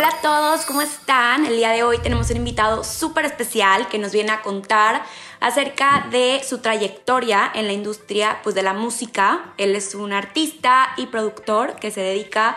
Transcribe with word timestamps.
Hola 0.00 0.14
a 0.16 0.22
todos, 0.22 0.64
¿cómo 0.64 0.80
están? 0.80 1.44
El 1.44 1.56
día 1.56 1.72
de 1.72 1.82
hoy 1.82 1.98
tenemos 1.98 2.30
un 2.30 2.38
invitado 2.38 2.84
súper 2.84 3.26
especial 3.26 3.86
que 3.88 3.98
nos 3.98 4.12
viene 4.12 4.32
a 4.32 4.40
contar 4.40 5.04
acerca 5.40 6.06
de 6.10 6.40
su 6.42 6.62
trayectoria 6.62 7.52
en 7.54 7.66
la 7.66 7.74
industria 7.74 8.40
pues, 8.42 8.54
de 8.54 8.62
la 8.62 8.72
música. 8.72 9.52
Él 9.58 9.76
es 9.76 9.94
un 9.94 10.14
artista 10.14 10.94
y 10.96 11.08
productor 11.08 11.76
que 11.76 11.90
se 11.90 12.00
dedica 12.00 12.56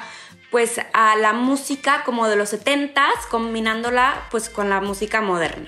pues 0.52 0.80
a 0.94 1.18
la 1.18 1.34
música 1.34 2.06
como 2.06 2.30
de 2.30 2.38
los 2.38 2.54
70s, 2.54 3.28
combinándola 3.30 4.26
pues 4.32 4.50
con 4.50 4.70
la 4.70 4.80
música 4.80 5.20
moderna. 5.20 5.68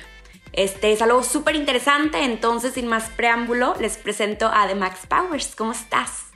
Este 0.54 0.94
es 0.94 1.02
algo 1.02 1.24
súper 1.24 1.58
interesante, 1.58 2.24
entonces 2.24 2.76
sin 2.76 2.88
más 2.88 3.10
preámbulo 3.10 3.76
les 3.82 3.98
presento 3.98 4.48
a 4.48 4.66
The 4.66 4.76
Max 4.76 5.00
Powers. 5.10 5.56
¿Cómo 5.58 5.74
estás? 5.74 6.28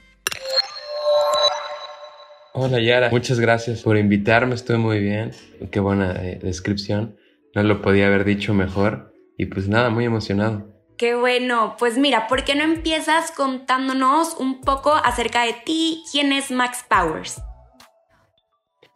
Hola 2.52 2.80
Yara, 2.80 3.10
muchas 3.10 3.38
gracias 3.38 3.82
por 3.82 3.96
invitarme, 3.96 4.56
estoy 4.56 4.76
muy 4.76 4.98
bien. 4.98 5.30
Qué 5.70 5.78
buena 5.78 6.12
eh, 6.20 6.40
descripción, 6.42 7.16
no 7.54 7.62
lo 7.62 7.80
podía 7.80 8.08
haber 8.08 8.24
dicho 8.24 8.54
mejor 8.54 9.14
y 9.38 9.46
pues 9.46 9.68
nada, 9.68 9.88
muy 9.90 10.04
emocionado. 10.04 10.66
Qué 10.98 11.14
bueno, 11.14 11.76
pues 11.78 11.96
mira, 11.96 12.26
¿por 12.26 12.44
qué 12.44 12.56
no 12.56 12.64
empiezas 12.64 13.30
contándonos 13.30 14.36
un 14.38 14.60
poco 14.62 14.92
acerca 14.92 15.44
de 15.46 15.54
ti? 15.64 16.02
¿Quién 16.10 16.32
es 16.32 16.50
Max 16.50 16.84
Powers? 16.88 17.40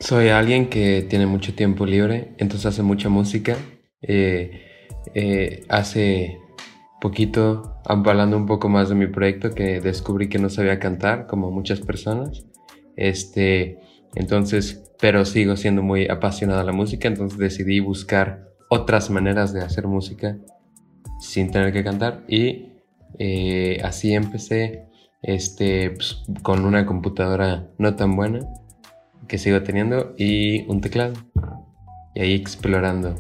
Soy 0.01 0.29
alguien 0.29 0.69
que 0.69 1.07
tiene 1.09 1.27
mucho 1.27 1.55
tiempo 1.55 1.87
libre, 1.87 2.35
entonces 2.39 2.67
hace 2.67 2.83
mucha 2.83 3.09
música. 3.09 3.57
Eh, 4.03 4.89
eh, 5.15 5.65
hace 5.69 6.39
poquito, 7.01 7.81
hablando 7.87 8.37
un 8.37 8.47
poco 8.47 8.69
más 8.69 8.89
de 8.89 8.97
mi 8.97 9.07
proyecto, 9.07 9.55
que 9.55 9.81
descubrí 9.81 10.29
que 10.29 10.39
no 10.39 10.51
sabía 10.51 10.81
cantar, 10.81 11.27
como 11.27 11.51
muchas 11.53 11.81
personas. 11.81 12.45
Este, 12.97 13.79
entonces, 14.15 14.93
pero 15.01 15.25
sigo 15.25 15.57
siendo 15.57 15.83
muy 15.83 16.09
apasionado 16.09 16.61
a 16.61 16.65
la 16.65 16.73
música, 16.73 17.09
entonces 17.09 17.39
decidí 17.39 17.81
buscar 17.81 18.49
otras 18.71 19.11
maneras 19.11 19.53
de 19.53 19.63
hacer 19.63 19.87
música 19.87 20.37
sin 21.21 21.51
tener 21.51 21.73
que 21.73 21.85
cantar 21.85 22.25
y 22.29 22.73
eh, 23.19 23.81
así 23.85 24.15
empecé 24.15 24.87
este, 25.23 25.91
pues, 25.91 26.23
con 26.43 26.65
una 26.65 26.87
computadora 26.87 27.69
no 27.79 27.95
tan 27.97 28.17
buena 28.17 28.41
que 29.29 29.39
sigo 29.39 29.63
teniendo 29.63 30.15
y 30.19 30.67
un 30.67 30.81
teclado 30.81 31.15
y 32.15 32.21
ahí 32.21 32.35
explorando. 32.35 33.17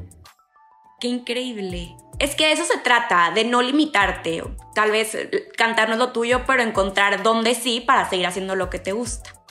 Qué 1.00 1.08
increíble. 1.08 1.94
Es 2.18 2.34
que 2.36 2.52
eso 2.52 2.64
se 2.64 2.78
trata, 2.78 3.32
de 3.34 3.44
no 3.44 3.60
limitarte. 3.62 4.42
Tal 4.74 4.90
vez 4.90 5.16
cantar 5.56 5.88
no 5.88 5.94
es 5.94 5.98
lo 5.98 6.12
tuyo, 6.12 6.42
pero 6.46 6.62
encontrar 6.62 7.22
dónde 7.22 7.54
sí 7.54 7.80
para 7.80 8.08
seguir 8.08 8.26
haciendo 8.26 8.54
lo 8.54 8.70
que 8.70 8.78
te 8.78 8.92
gusta. 8.92 9.43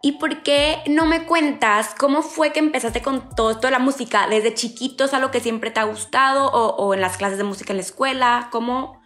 ¿Y 0.00 0.12
por 0.12 0.42
qué 0.42 0.76
no 0.88 1.06
me 1.06 1.24
cuentas 1.24 1.94
cómo 1.98 2.22
fue 2.22 2.52
que 2.52 2.60
empezaste 2.60 3.02
con 3.02 3.34
todo 3.34 3.50
esto 3.50 3.66
de 3.66 3.72
la 3.72 3.80
música? 3.80 4.28
¿Desde 4.28 4.54
chiquito 4.54 5.04
es 5.04 5.14
algo 5.14 5.32
que 5.32 5.40
siempre 5.40 5.72
te 5.72 5.80
ha 5.80 5.84
gustado 5.84 6.46
o, 6.52 6.94
en 6.94 7.00
las 7.00 7.16
clases 7.16 7.38
de 7.38 7.44
música 7.44 7.72
en 7.72 7.78
la 7.78 7.82
escuela? 7.82 8.48
¿Cómo 8.52 9.02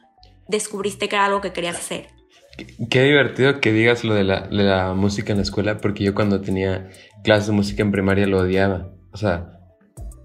descubriste 0.48 1.08
que 1.08 1.16
era 1.16 1.24
algo 1.24 1.40
que 1.40 1.52
querías 1.52 1.76
hacer? 1.76 2.08
Qué, 2.90 3.02
divertido 3.04 3.60
que 3.60 3.72
digas 3.72 4.04
lo 4.04 4.14
de 4.14 4.24
la, 4.24 4.92
música 4.94 5.32
en 5.32 5.38
la 5.38 5.44
escuela, 5.44 5.78
porque 5.78 6.04
yo 6.04 6.14
cuando 6.14 6.42
tenía 6.42 6.90
clases 7.24 7.46
de 7.46 7.54
música 7.54 7.82
en 7.82 7.90
primaria 7.90 8.26
lo 8.26 8.40
odiaba. 8.40 8.90
O 9.12 9.16
sea, 9.16 9.58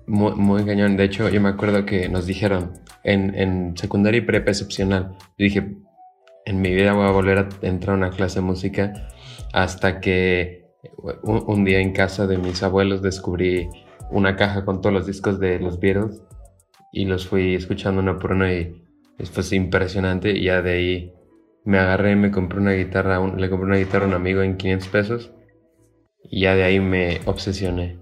muy, 0.05 0.33
muy. 0.33 0.63
De 0.63 1.03
hecho, 1.05 1.29
yo 1.29 1.39
me 1.39 1.49
acuerdo 1.49 1.85
que 1.85 2.09
nos 2.09 2.25
dijeron 2.25 2.73
en, 3.03 3.77
secundaria 3.77 4.17
y 4.17 4.25
prepa 4.25 4.51
excepcional. 4.51 5.15
Yo 5.37 5.45
dije, 5.45 5.77
en 6.47 6.61
mi 6.61 6.73
vida 6.73 6.93
voy 6.93 7.05
a 7.05 7.11
volver 7.11 7.39
a 7.39 7.49
entrar 7.61 7.93
a 7.93 7.97
una 7.97 8.09
clase 8.09 8.39
de 8.39 8.45
música 8.45 8.93
hasta 9.51 9.99
que 9.99 10.65
un, 11.21 11.65
día 11.65 11.79
en 11.79 11.91
casa 11.91 12.25
de 12.25 12.37
mis 12.37 12.63
abuelos 12.63 13.01
descubrí 13.01 13.67
una 14.11 14.37
caja 14.37 14.63
con 14.63 14.79
todos 14.79 14.93
los 14.93 15.05
discos 15.05 15.41
de 15.41 15.59
los 15.59 15.77
Beatles 15.81 16.21
y 16.93 17.03
los 17.03 17.27
fui 17.27 17.53
escuchando 17.53 18.01
uno 18.01 18.17
por 18.17 18.31
uno 18.31 18.49
y 18.49 18.81
fue 19.25 19.57
impresionante 19.57 20.31
y 20.31 20.45
ya 20.45 20.61
de 20.61 20.71
ahí 20.71 21.13
me 21.65 21.79
agarré, 21.79 22.15
me 22.15 22.31
compré 22.31 22.59
una 22.59 22.71
guitarra, 22.71 23.19
le 23.19 23.49
compré 23.49 23.67
una 23.67 23.77
guitarra 23.77 24.05
a 24.05 24.07
un 24.07 24.13
amigo 24.13 24.41
en 24.41 24.55
500 24.55 24.87
pesos 24.87 25.31
y 26.23 26.41
ya 26.43 26.55
de 26.55 26.63
ahí 26.63 26.79
me 26.79 27.19
obsesioné. 27.25 27.99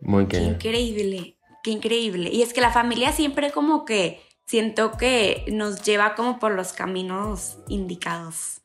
Muy 0.00 0.26
Qué 0.26 0.38
increíble, 0.38 1.38
qué 1.64 1.72
increíble. 1.72 2.30
Y 2.32 2.42
es 2.42 2.54
que 2.54 2.60
la 2.60 2.70
familia 2.70 3.10
siempre 3.10 3.50
como 3.50 3.84
que 3.84 4.20
siento 4.46 4.92
que 4.92 5.44
nos 5.48 5.82
lleva 5.82 6.14
como 6.14 6.38
por 6.38 6.52
los 6.52 6.72
caminos 6.72 7.58
indicados. 7.68 8.62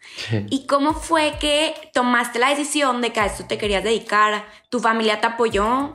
¿Y 0.49 0.67
cómo 0.67 0.93
fue 0.93 1.33
que 1.39 1.73
tomaste 1.93 2.39
la 2.39 2.49
decisión 2.49 3.01
de 3.01 3.11
que 3.11 3.19
a 3.19 3.25
esto 3.25 3.45
te 3.45 3.57
querías 3.57 3.83
dedicar? 3.83 4.45
¿Tu 4.69 4.79
familia 4.79 5.19
te 5.19 5.27
apoyó? 5.27 5.91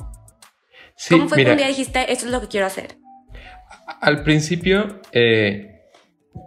¿Cómo 1.09 1.29
fue 1.29 1.45
que 1.45 1.51
un 1.51 1.57
día 1.57 1.69
dijiste, 1.69 2.13
esto 2.13 2.27
es 2.27 2.33
lo 2.33 2.41
que 2.41 2.49
quiero 2.49 2.67
hacer? 2.67 2.99
Al 4.01 4.23
principio, 4.23 5.01
eh, 5.13 5.83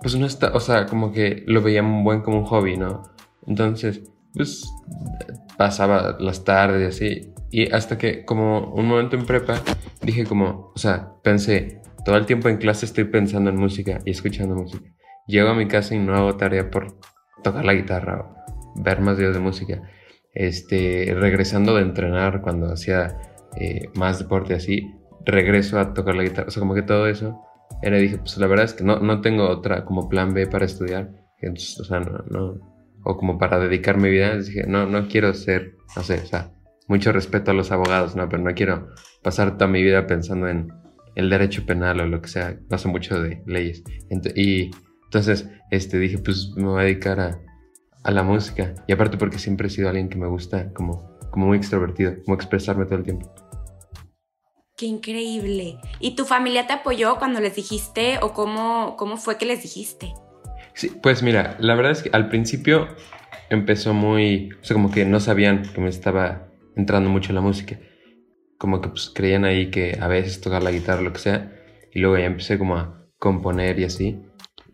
pues 0.01 0.15
no 0.15 0.25
está, 0.25 0.51
o 0.53 0.59
sea, 0.59 0.85
como 0.85 1.11
que 1.11 1.43
lo 1.47 1.61
veía 1.61 1.81
muy 1.81 2.03
buen 2.03 2.21
como 2.21 2.39
un 2.39 2.45
hobby, 2.45 2.77
¿no? 2.77 3.13
Entonces, 3.47 4.01
pues 4.33 4.69
pasaba 5.57 6.17
las 6.19 6.43
tardes 6.43 7.01
y 7.01 7.05
así. 7.05 7.33
Y 7.51 7.71
hasta 7.71 7.97
que 7.97 8.25
como 8.25 8.73
un 8.73 8.87
momento 8.87 9.15
en 9.15 9.25
prepa, 9.25 9.61
dije 10.01 10.25
como, 10.25 10.71
o 10.75 10.77
sea, 10.77 11.13
pensé, 11.23 11.78
todo 12.05 12.17
el 12.17 12.25
tiempo 12.25 12.49
en 12.49 12.57
clase 12.57 12.85
estoy 12.85 13.05
pensando 13.05 13.49
en 13.49 13.57
música 13.57 13.99
y 14.05 14.11
escuchando 14.11 14.55
música. 14.55 14.89
Llego 15.27 15.49
a 15.49 15.55
mi 15.55 15.67
casa 15.67 15.95
y 15.95 15.99
no 15.99 16.15
hago 16.15 16.37
tarea 16.37 16.69
por 16.69 16.97
tocar 17.43 17.65
la 17.65 17.73
guitarra 17.73 18.19
o 18.21 18.81
ver 18.81 19.01
más 19.01 19.17
videos 19.17 19.35
de 19.35 19.41
música. 19.41 19.81
Este, 20.33 21.13
regresando 21.17 21.75
de 21.75 21.81
entrenar 21.81 22.41
cuando 22.41 22.71
hacía 22.71 23.17
eh, 23.57 23.89
más 23.95 24.19
deporte 24.19 24.53
así, 24.53 24.95
regreso 25.25 25.79
a 25.79 25.93
tocar 25.93 26.15
la 26.15 26.23
guitarra. 26.23 26.47
O 26.47 26.51
sea, 26.51 26.61
como 26.61 26.75
que 26.75 26.81
todo 26.81 27.07
eso. 27.07 27.41
Era, 27.81 27.97
dije, 27.97 28.17
pues 28.17 28.37
la 28.37 28.47
verdad 28.47 28.65
es 28.65 28.73
que 28.73 28.83
no, 28.83 28.99
no 28.99 29.21
tengo 29.21 29.47
otra 29.47 29.85
como 29.85 30.09
plan 30.09 30.33
B 30.33 30.47
para 30.47 30.65
estudiar. 30.65 31.11
Entonces, 31.41 31.79
o 31.79 31.83
sea, 31.83 31.99
no, 31.99 32.23
no, 32.29 32.59
o 33.03 33.17
como 33.17 33.37
para 33.37 33.59
dedicar 33.59 33.97
mi 33.97 34.09
vida. 34.09 34.37
Dije, 34.37 34.65
no, 34.67 34.85
no 34.85 35.07
quiero 35.07 35.33
ser, 35.33 35.75
no 35.95 36.03
sé, 36.03 36.15
o 36.15 36.25
sea, 36.25 36.51
mucho 36.87 37.11
respeto 37.11 37.51
a 37.51 37.53
los 37.53 37.71
abogados, 37.71 38.15
no, 38.15 38.27
pero 38.27 38.41
no 38.41 38.53
quiero 38.53 38.87
pasar 39.21 39.57
toda 39.57 39.69
mi 39.69 39.83
vida 39.83 40.07
pensando 40.07 40.47
en 40.47 40.69
el 41.19 41.29
derecho 41.29 41.65
penal 41.65 41.99
o 41.99 42.07
lo 42.07 42.21
que 42.21 42.29
sea, 42.29 42.57
no 42.69 42.77
sé 42.77 42.87
mucho 42.87 43.21
de 43.21 43.43
leyes. 43.45 43.83
y 44.35 44.71
entonces 45.03 45.49
este, 45.69 45.99
dije, 45.99 46.17
pues 46.19 46.51
me 46.55 46.65
voy 46.65 46.81
a 46.81 46.85
dedicar 46.85 47.19
a, 47.19 47.39
a, 48.03 48.11
la 48.11 48.23
música. 48.23 48.73
Y 48.87 48.93
aparte 48.93 49.17
porque 49.17 49.37
siempre 49.37 49.67
he 49.67 49.69
sido 49.69 49.89
alguien 49.89 50.09
que 50.09 50.17
me 50.17 50.27
gusta 50.27 50.71
como, 50.73 51.17
como 51.31 51.47
muy 51.47 51.57
extrovertido, 51.57 52.13
como 52.23 52.35
expresarme 52.35 52.85
todo 52.85 52.99
el 52.99 53.03
tiempo. 53.03 53.33
Qué 54.77 54.85
increíble. 54.85 55.77
¿Y 55.99 56.15
tu 56.15 56.25
familia 56.25 56.67
te 56.67 56.73
apoyó 56.73 57.17
cuando 57.17 57.41
les 57.41 57.55
dijiste 57.55 58.19
o 58.21 58.33
cómo, 58.33 58.95
cómo 58.97 59.17
fue 59.17 59.37
que 59.37 59.45
les 59.45 59.61
dijiste? 59.61 60.13
Sí, 60.73 60.91
pues 61.03 61.21
mira, 61.21 61.57
la 61.59 61.75
verdad 61.75 61.91
es 61.91 62.03
que 62.03 62.09
al 62.13 62.29
principio 62.29 62.87
empezó 63.49 63.93
muy, 63.93 64.51
o 64.61 64.63
sea, 64.63 64.75
como 64.75 64.89
que 64.89 65.03
no 65.03 65.19
sabían 65.19 65.63
que 65.63 65.81
me 65.81 65.89
estaba 65.89 66.47
entrando 66.77 67.09
mucho 67.09 67.33
la 67.33 67.41
música 67.41 67.77
como 68.59 68.81
que 68.81 68.89
pues 68.89 69.09
creían 69.09 69.45
ahí 69.45 69.71
que 69.71 69.97
a 69.99 70.07
veces 70.07 70.41
tocar 70.41 70.61
la 70.61 70.71
guitarra 70.71 71.01
lo 71.01 71.13
que 71.13 71.19
sea. 71.19 71.51
Y 71.91 71.99
luego 71.99 72.17
ya 72.17 72.25
empecé 72.25 72.59
como 72.59 72.75
a 72.77 73.07
componer 73.17 73.79
y 73.79 73.85
así. 73.85 74.21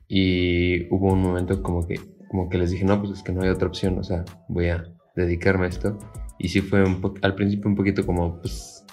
Y 0.07 0.94
hubo 0.94 1.13
un 1.13 1.22
momento 1.22 1.62
como 1.63 1.88
que, 1.88 2.00
como 2.29 2.50
que 2.50 2.57
les 2.57 2.72
dije, 2.72 2.84
no, 2.84 3.00
pues 3.00 3.12
es 3.19 3.23
que 3.23 3.31
no 3.31 3.44
hay 3.44 3.50
otra 3.50 3.68
opción, 3.68 3.97
o 4.00 4.03
sea, 4.03 4.25
voy 4.50 4.69
a 4.69 4.84
dedicarme 5.16 5.68
a 5.68 5.69
esto. 5.69 5.97
Y 6.38 6.50
sí 6.50 6.62
fue 6.62 6.84
un 6.84 7.00
al 7.22 7.35
principio 7.35 7.69
un 7.69 7.75
poquito 7.75 8.06
como, 8.06 8.41
pues, 8.41 8.85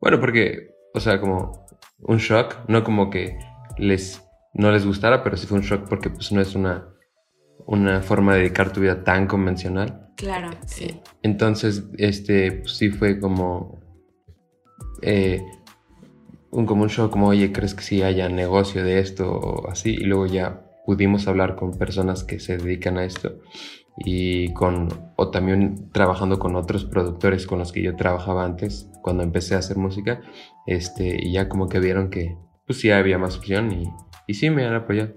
bueno, 0.00 0.18
porque, 0.18 0.70
o 0.94 1.00
sea, 1.00 1.20
como 1.20 1.66
un 2.00 2.16
shock, 2.16 2.56
no 2.68 2.82
como 2.82 3.10
que 3.10 3.38
les, 3.76 4.24
no 4.54 4.72
les 4.72 4.86
gustara, 4.86 5.22
pero 5.22 5.36
sí 5.36 5.46
fue 5.46 5.58
un 5.58 5.64
shock 5.64 5.88
porque 5.88 6.10
pues 6.10 6.32
no 6.32 6.40
es 6.40 6.54
una, 6.54 6.88
una 7.66 8.00
forma 8.00 8.34
de 8.34 8.40
dedicar 8.40 8.72
tu 8.72 8.80
vida 8.80 9.04
tan 9.04 9.26
convencional. 9.26 10.08
Claro, 10.16 10.50
sí. 10.66 11.00
Entonces, 11.22 11.84
este, 11.98 12.52
pues 12.52 12.76
sí 12.76 12.90
fue 12.90 13.20
como 13.20 13.87
eh, 15.02 15.44
un 16.50 16.66
común 16.66 16.88
show 16.88 17.10
como, 17.10 17.28
oye, 17.28 17.52
¿crees 17.52 17.74
que 17.74 17.82
sí 17.82 18.02
haya 18.02 18.28
negocio 18.28 18.84
de 18.84 19.00
esto 19.00 19.30
o 19.30 19.68
así? 19.68 19.90
Y 19.90 20.04
luego 20.04 20.26
ya 20.26 20.62
pudimos 20.86 21.28
hablar 21.28 21.56
con 21.56 21.76
personas 21.76 22.24
que 22.24 22.40
se 22.40 22.56
dedican 22.56 22.96
a 22.96 23.04
esto 23.04 23.40
y 23.98 24.52
con, 24.54 24.88
o 25.16 25.30
también 25.30 25.90
trabajando 25.92 26.38
con 26.38 26.56
otros 26.56 26.84
productores 26.84 27.46
con 27.46 27.58
los 27.58 27.72
que 27.72 27.82
yo 27.82 27.96
trabajaba 27.96 28.44
antes 28.44 28.88
cuando 29.02 29.22
empecé 29.22 29.54
a 29.54 29.58
hacer 29.58 29.76
música, 29.76 30.20
este, 30.66 31.18
y 31.20 31.32
ya 31.32 31.48
como 31.48 31.68
que 31.68 31.80
vieron 31.80 32.10
que 32.10 32.36
pues 32.66 32.80
sí 32.80 32.90
había 32.90 33.18
más 33.18 33.36
opción 33.36 33.72
y, 33.72 33.84
y 34.26 34.34
sí 34.34 34.50
me 34.50 34.64
han 34.64 34.74
apoyado. 34.74 35.14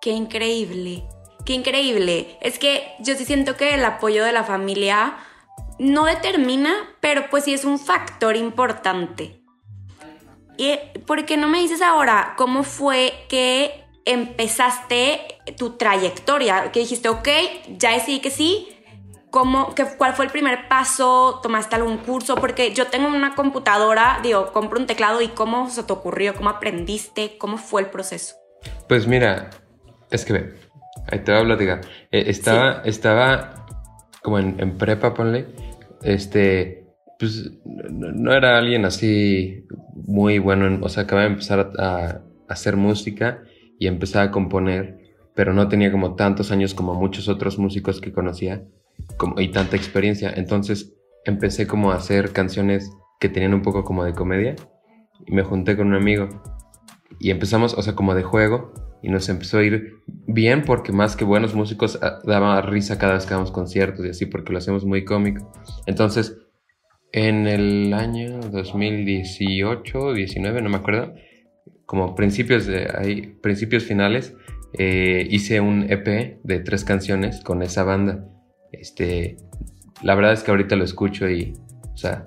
Qué 0.00 0.10
increíble, 0.10 1.04
qué 1.44 1.54
increíble. 1.54 2.38
Es 2.40 2.58
que 2.58 2.82
yo 3.00 3.14
sí 3.14 3.24
siento 3.24 3.56
que 3.56 3.74
el 3.74 3.84
apoyo 3.84 4.24
de 4.24 4.32
la 4.32 4.44
familia 4.44 5.16
no 5.78 6.04
determina, 6.04 6.72
pero 7.00 7.28
pues 7.30 7.44
sí 7.44 7.54
es 7.54 7.64
un 7.64 7.78
factor 7.78 8.36
importante. 8.36 9.42
¿Y 10.56 10.78
por 11.06 11.26
qué 11.26 11.36
no 11.36 11.48
me 11.48 11.60
dices 11.60 11.82
ahora 11.82 12.34
cómo 12.36 12.62
fue 12.62 13.12
que 13.28 13.84
empezaste 14.04 15.20
tu 15.58 15.76
trayectoria? 15.76 16.72
Que 16.72 16.80
dijiste, 16.80 17.08
ok, 17.08 17.28
ya 17.76 17.92
decidí 17.92 18.20
que 18.20 18.30
sí. 18.30 18.68
¿Cómo, 19.30 19.74
qué, 19.74 19.84
¿Cuál 19.98 20.14
fue 20.14 20.24
el 20.24 20.30
primer 20.30 20.66
paso? 20.68 21.40
¿Tomaste 21.42 21.76
algún 21.76 21.98
curso? 21.98 22.36
Porque 22.36 22.72
yo 22.72 22.86
tengo 22.86 23.08
una 23.08 23.34
computadora, 23.34 24.20
digo, 24.22 24.50
compro 24.52 24.78
un 24.78 24.86
teclado 24.86 25.20
y 25.20 25.28
¿cómo 25.28 25.68
se 25.68 25.82
te 25.82 25.92
ocurrió? 25.92 26.34
¿Cómo 26.34 26.48
aprendiste? 26.48 27.36
¿Cómo 27.36 27.58
fue 27.58 27.82
el 27.82 27.88
proceso? 27.88 28.36
Pues 28.88 29.06
mira, 29.06 29.50
es 30.10 30.24
que 30.24 30.32
ve, 30.32 30.54
ahí 31.12 31.18
te 31.18 31.32
voy 31.32 31.42
a 31.42 31.44
platicar. 31.44 31.80
Eh, 32.10 32.24
estaba, 32.28 32.80
estaba 32.84 33.65
como 34.26 34.40
en, 34.40 34.76
prepa, 34.76 35.14
ponle, 35.14 35.46
este, 36.02 36.84
pues 37.16 37.48
no, 37.64 38.34
era 38.34 38.58
alguien 38.58 38.84
así 38.84 39.64
muy 39.94 40.40
bueno, 40.40 40.80
o 40.84 40.88
sea, 40.88 41.04
acababa 41.04 41.28
de 41.28 41.34
empezar 41.34 41.70
a, 41.78 42.22
hacer 42.48 42.76
música 42.76 43.44
y 43.78 43.86
empezaba 43.86 44.24
a 44.24 44.30
componer, 44.32 44.98
pero 45.36 45.52
no 45.52 45.68
tenía 45.68 45.92
como 45.92 46.16
tantos 46.16 46.50
años 46.50 46.74
como 46.74 46.94
muchos 46.94 47.28
otros 47.28 47.56
músicos 47.56 48.00
que 48.00 48.12
conocía 48.12 48.64
como, 49.16 49.40
y 49.40 49.52
tanta 49.52 49.76
experiencia. 49.76 50.32
Entonces 50.34 50.92
empecé 51.24 51.68
como 51.68 51.92
a 51.92 51.96
hacer 51.96 52.32
canciones 52.32 52.90
que 53.20 53.28
tenían 53.28 53.54
un 53.54 53.62
poco 53.62 53.84
como 53.84 54.02
de 54.02 54.12
comedia 54.12 54.56
y 55.24 55.32
me 55.32 55.44
junté 55.44 55.76
con 55.76 55.86
un 55.86 55.94
amigo 55.94 56.28
y 57.20 57.30
empezamos, 57.30 57.74
o 57.74 57.82
sea, 57.82 57.94
como 57.94 58.16
de 58.16 58.24
juego 58.24 58.72
y 59.02 59.10
nos 59.10 59.28
empezó 59.28 59.58
a 59.58 59.64
ir 59.64 59.94
bien 60.26 60.64
porque 60.64 60.92
más 60.92 61.16
que 61.16 61.24
buenos 61.24 61.54
músicos 61.54 61.98
ah, 62.02 62.20
daba 62.24 62.60
risa 62.62 62.98
cada 62.98 63.14
vez 63.14 63.26
que 63.26 63.34
damos 63.34 63.50
conciertos 63.50 64.04
y 64.04 64.10
así 64.10 64.26
porque 64.26 64.52
lo 64.52 64.58
hacemos 64.58 64.84
muy 64.84 65.04
cómico. 65.04 65.52
Entonces, 65.86 66.38
en 67.12 67.46
el 67.46 67.94
año 67.94 68.40
2018, 68.40 70.12
19, 70.12 70.62
no 70.62 70.68
me 70.68 70.76
acuerdo, 70.76 71.14
como 71.86 72.14
principios 72.14 72.66
de 72.66 72.90
ahí, 72.96 73.38
principios 73.42 73.84
finales, 73.84 74.34
eh, 74.72 75.26
hice 75.30 75.60
un 75.60 75.86
EP 75.90 76.40
de 76.42 76.60
tres 76.60 76.84
canciones 76.84 77.40
con 77.42 77.62
esa 77.62 77.84
banda 77.84 78.26
este, 78.80 79.36
la 80.02 80.14
verdad 80.14 80.32
es 80.32 80.42
que 80.42 80.50
ahorita 80.50 80.76
lo 80.76 80.84
escucho 80.84 81.28
y, 81.28 81.54
o 81.92 81.96
sea, 81.96 82.24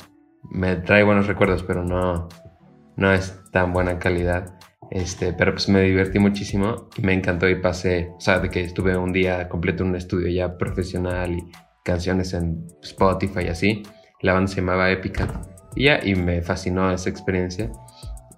me 0.49 0.75
trae 0.77 1.03
buenos 1.03 1.27
recuerdos, 1.27 1.63
pero 1.63 1.83
no, 1.83 2.27
no 2.95 3.13
es 3.13 3.41
tan 3.51 3.73
buena 3.73 3.99
calidad. 3.99 4.58
Este, 4.91 5.33
pero 5.33 5.53
pues 5.53 5.69
me 5.69 5.81
divertí 5.81 6.17
muchísimo 6.17 6.89
y 6.97 7.01
me 7.03 7.13
encantó 7.13 7.47
y 7.47 7.55
pasé, 7.55 8.11
o 8.17 8.19
sea, 8.19 8.39
de 8.39 8.49
que 8.49 8.61
estuve 8.61 8.97
un 8.97 9.13
día 9.13 9.47
completo 9.47 9.83
en 9.83 9.89
un 9.89 9.95
estudio 9.95 10.29
ya 10.29 10.57
profesional 10.57 11.33
y 11.33 11.43
canciones 11.83 12.33
en 12.33 12.65
Spotify 12.81 13.45
y 13.45 13.47
así. 13.49 13.83
La 14.21 14.33
banda 14.33 14.49
se 14.49 14.57
llamaba 14.57 14.89
Épica 14.91 15.41
y 15.75 15.85
ya, 15.85 15.99
y 16.03 16.15
me 16.15 16.41
fascinó 16.41 16.91
esa 16.91 17.09
experiencia. 17.09 17.71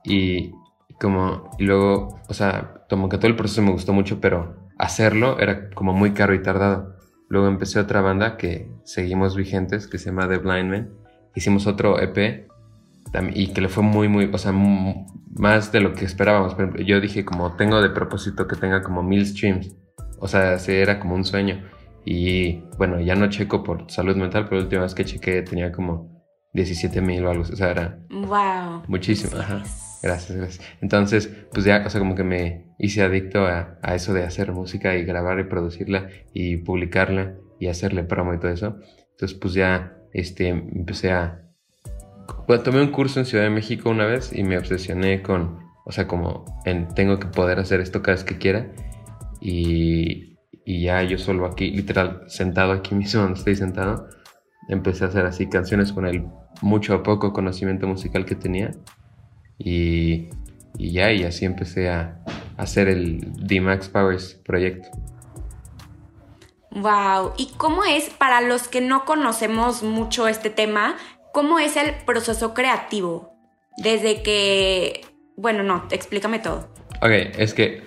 Y 0.04 0.52
como, 1.00 1.50
y 1.58 1.64
luego, 1.64 2.20
o 2.28 2.34
sea, 2.34 2.86
como 2.90 3.08
que 3.08 3.18
todo 3.18 3.28
el 3.28 3.36
proceso 3.36 3.62
me 3.62 3.72
gustó 3.72 3.94
mucho, 3.94 4.20
pero 4.20 4.70
hacerlo 4.78 5.40
era 5.40 5.70
como 5.70 5.94
muy 5.94 6.12
caro 6.12 6.34
y 6.34 6.42
tardado. 6.42 6.98
Luego 7.30 7.48
empecé 7.48 7.80
otra 7.80 8.02
banda 8.02 8.36
que 8.36 8.70
seguimos 8.84 9.38
vigentes, 9.38 9.88
que 9.88 9.98
se 9.98 10.08
llama 10.08 10.28
The 10.28 10.38
Blind 10.40 10.70
Man. 10.70 10.90
Hicimos 11.34 11.66
otro 11.66 12.00
EP 12.02 12.51
y 13.34 13.48
que 13.48 13.62
le 13.62 13.70
fue 13.70 13.84
muy, 13.84 14.08
muy, 14.08 14.30
o 14.32 14.38
sea, 14.38 14.54
más 14.54 15.72
de 15.72 15.82
lo 15.82 15.94
que 15.94 16.06
esperábamos. 16.06 16.56
yo 16.86 17.02
dije 17.02 17.26
como 17.26 17.56
tengo 17.56 17.82
de 17.82 17.90
propósito 17.90 18.48
que 18.48 18.56
tenga 18.56 18.82
como 18.82 19.04
mil 19.04 19.26
streams. 19.26 19.76
O 20.20 20.28
sea, 20.28 20.54
ese 20.54 20.82
era 20.82 21.00
como 21.00 21.16
un 21.16 21.26
sueño. 21.26 21.64
Y 22.06 22.64
bueno, 22.78 23.00
ya 23.00 23.16
no 23.16 23.30
checo 23.30 23.64
por 23.64 23.90
salud 23.92 24.16
mental, 24.16 24.46
pero 24.46 24.58
la 24.58 24.64
última 24.64 24.82
vez 24.84 24.96
que 24.96 25.06
chequé 25.06 25.42
tenía 25.42 25.72
como 25.72 26.26
17 26.54 27.02
mil 27.02 27.26
o 27.26 27.32
algo. 27.32 27.44
O 27.44 27.56
sea, 27.56 27.72
era... 27.72 28.00
Wow. 28.10 28.84
Muchísimo. 28.88 29.40
Ajá. 29.40 29.64
Gracias, 30.02 30.38
gracias. 30.38 30.66
Entonces, 30.82 31.32
pues 31.54 31.66
ya, 31.66 31.84
o 31.86 31.90
sea, 31.90 32.00
como 32.00 32.16
que 32.16 32.24
me 32.24 32.66
hice 32.80 33.04
adicto 33.04 33.46
a, 33.46 33.78
a, 33.84 33.96
eso 33.96 34.14
de 34.14 34.24
hacer 34.24 34.52
música 34.52 34.96
y 34.96 35.04
grabar 35.04 35.40
y 35.40 35.44
producirla 35.44 36.10
y 36.34 36.58
publicarla 36.58 37.36
y 37.60 37.68
hacerle 37.68 38.04
promo 38.04 38.34
y 38.34 38.40
todo 38.40 38.52
eso. 38.52 38.80
Entonces, 39.12 39.38
pues 39.38 39.54
ya, 39.54 39.98
este, 40.14 40.50
empecé 40.50 41.12
a... 41.12 41.42
Bueno, 42.48 42.64
tomé 42.64 42.82
un 42.82 42.92
curso 42.92 43.20
en 43.20 43.26
Ciudad 43.26 43.44
de 43.44 43.50
México 43.50 43.90
una 43.90 44.06
vez 44.06 44.34
y 44.34 44.44
me 44.44 44.58
obsesioné 44.58 45.22
con, 45.22 45.60
o 45.86 45.92
sea, 45.92 46.08
como 46.08 46.46
en 46.66 46.88
tengo 46.94 47.20
que 47.20 47.28
poder 47.28 47.60
hacer 47.60 47.80
esto 47.80 48.02
cada 48.02 48.16
vez 48.16 48.24
que 48.24 48.38
quiera. 48.38 48.72
Y, 49.40 50.38
y 50.66 50.84
ya 50.84 51.04
yo 51.04 51.18
solo 51.18 51.46
aquí, 51.46 51.72
literal, 51.72 52.24
sentado 52.28 52.74
aquí 52.74 52.96
mismo 52.96 53.22
donde 53.22 53.40
estoy 53.40 53.56
sentado, 53.56 54.08
empecé 54.70 55.06
a 55.06 55.08
hacer 55.08 55.26
así 55.26 55.48
canciones 55.48 55.92
con 55.92 56.06
el 56.06 56.26
mucho 56.62 56.96
o 56.96 57.04
poco 57.04 57.34
conocimiento 57.34 57.88
musical 57.88 58.26
que 58.26 58.36
tenía 58.36 58.72
y, 59.58 60.30
ya, 60.78 61.12
y 61.12 61.24
así 61.24 61.46
empecé 61.46 61.90
a, 61.90 62.18
hacer 62.58 62.90
el 62.90 63.22
D-Max 63.48 63.90
Powers 63.90 64.36
proyecto. 64.46 64.88
Wow, 66.72 67.34
¿y 67.38 67.52
cómo 67.58 67.84
es 67.84 68.10
para 68.12 68.42
los 68.42 68.68
que 68.68 68.82
no 68.82 69.04
conocemos 69.06 69.82
mucho 69.82 70.28
este 70.28 70.52
tema? 70.52 70.96
¿Cómo 71.34 71.60
es 71.60 71.78
el 71.78 71.96
proceso 72.06 72.54
creativo? 72.54 73.34
Desde 73.78 74.22
que, 74.22 75.02
bueno, 75.38 75.64
no, 75.64 75.88
explícame 75.92 76.40
todo. 76.40 76.68
Ok, 77.02 77.12
es 77.38 77.54
que 77.54 77.84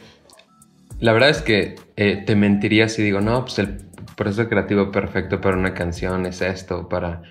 la 0.99 1.12
verdad 1.12 1.29
es 1.29 1.43
que 1.43 1.76
eh, 1.96 2.23
te 2.25 2.37
mentiría 2.37 2.88
si 2.88 3.02
digo, 3.02 3.20
no, 3.20 3.44
pues 3.44 3.58
el 3.58 3.91
proceso 4.17 4.49
creativo 4.49 4.91
perfecto 4.91 5.41
para 5.41 5.56
una 5.56 5.75
canción 5.75 6.25
es 6.26 6.41
esto, 6.41 6.88
para 6.88 7.23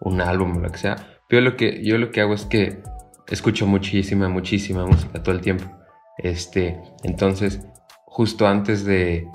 un 0.00 0.20
álbum 0.20 0.56
o 0.56 0.60
lo 0.60 0.70
que 0.70 0.78
sea. 0.78 0.96
Pero 1.28 1.42
lo 1.42 1.56
que, 1.56 1.82
yo 1.82 1.96
lo 1.98 2.10
que 2.10 2.20
hago 2.20 2.34
es 2.34 2.44
que 2.44 2.82
escucho 3.28 3.66
muchísima, 3.66 4.28
muchísima 4.28 4.86
música 4.86 5.22
todo 5.22 5.34
el 5.34 5.40
tiempo. 5.40 5.64
Este, 6.18 6.78
entonces, 7.04 7.60
justo 8.04 8.46
antes 8.46 8.84
de, 8.84 9.26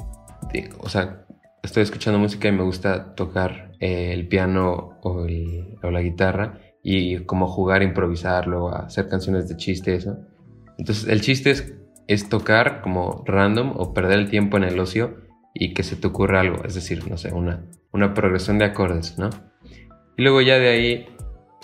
o 0.79 0.89
sea, 0.89 1.25
estoy 1.63 1.83
escuchando 1.83 2.19
música 2.19 2.47
y 2.47 2.51
me 2.51 2.63
gusta 2.63 3.15
tocar 3.15 3.66
eh, 3.79 4.11
el 4.13 4.27
piano 4.27 4.97
o, 5.01 5.25
la 5.27 6.01
guitarra 6.01 6.59
y 6.83 7.17
como 7.25 7.47
jugar, 7.47 7.83
improvisarlo, 7.83 8.69
hacer 8.69 9.09
canciones 9.09 9.49
de 9.49 9.57
chiste, 9.57 9.95
eso. 9.95 10.17
Entonces, 10.77 11.07
el 11.07 11.21
chiste 11.21 11.51
es, 11.51 11.73
es 12.07 12.29
tocar 12.29 12.81
como 12.81 13.23
random 13.25 13.73
o 13.75 13.93
perder 13.93 14.19
el 14.19 14.29
tiempo 14.29 14.57
en 14.57 14.63
el 14.63 14.79
ocio 14.79 15.17
y 15.53 15.73
que 15.73 15.83
se 15.83 15.95
te 15.95 16.07
ocurra 16.07 16.41
algo, 16.41 16.63
es 16.63 16.75
decir, 16.75 17.09
no 17.09 17.17
sé, 17.17 17.33
una, 17.33 17.65
una 17.91 18.13
progresión 18.13 18.57
de 18.59 18.65
acordes, 18.65 19.17
¿no? 19.17 19.29
Y 20.17 20.21
luego 20.21 20.41
ya 20.41 20.59
de 20.59 20.69
ahí, 20.69 21.05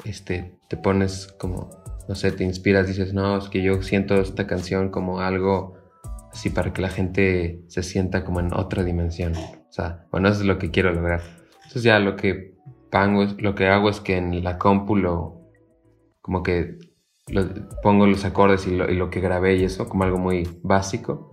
este, 0.04 0.57
te 0.68 0.77
pones 0.77 1.27
como 1.39 1.83
no 2.07 2.16
sé, 2.16 2.31
te 2.31 2.44
inspiras, 2.44 2.88
dices, 2.88 3.13
no, 3.13 3.38
es 3.38 3.50
que 3.50 3.62
yo 3.62 3.81
siento 3.81 4.16
esta 4.16 4.45
canción 4.45 4.89
como 4.89 5.21
algo 5.21 5.77
así 6.31 6.50
para 6.50 6.74
que 6.74 6.81
la 6.81 6.89
gente 6.89 7.63
se 7.68 7.83
sienta 7.83 8.25
como 8.25 8.39
en 8.39 8.54
otra 8.54 8.83
dimensión. 8.83 9.36
O 9.36 9.71
sea, 9.71 10.06
bueno, 10.12 10.30
eso 10.30 10.42
es 10.42 10.45
lo 10.45 10.57
que 10.57 10.71
quiero 10.71 10.92
lograr. 10.92 11.21
Entonces 11.73 11.83
ya 11.83 11.99
lo 11.99 12.15
que, 12.15 12.55
lo 12.91 13.55
hago 13.71 13.89
es 13.89 13.99
que 13.99 14.18
en 14.18 14.44
la 14.44 14.57
compu 14.57 14.95
lo, 14.95 15.42
como 16.21 16.44
que 16.44 16.77
pongo 17.81 18.06
los 18.06 18.25
acordes 18.25 18.68
y 18.68 18.75
lo, 18.75 19.09
que 19.09 19.21
grabé 19.21 19.56
y 19.56 19.63
eso 19.63 19.89
como 19.89 20.03
algo 20.03 20.18
muy 20.18 20.47
básico. 20.61 21.31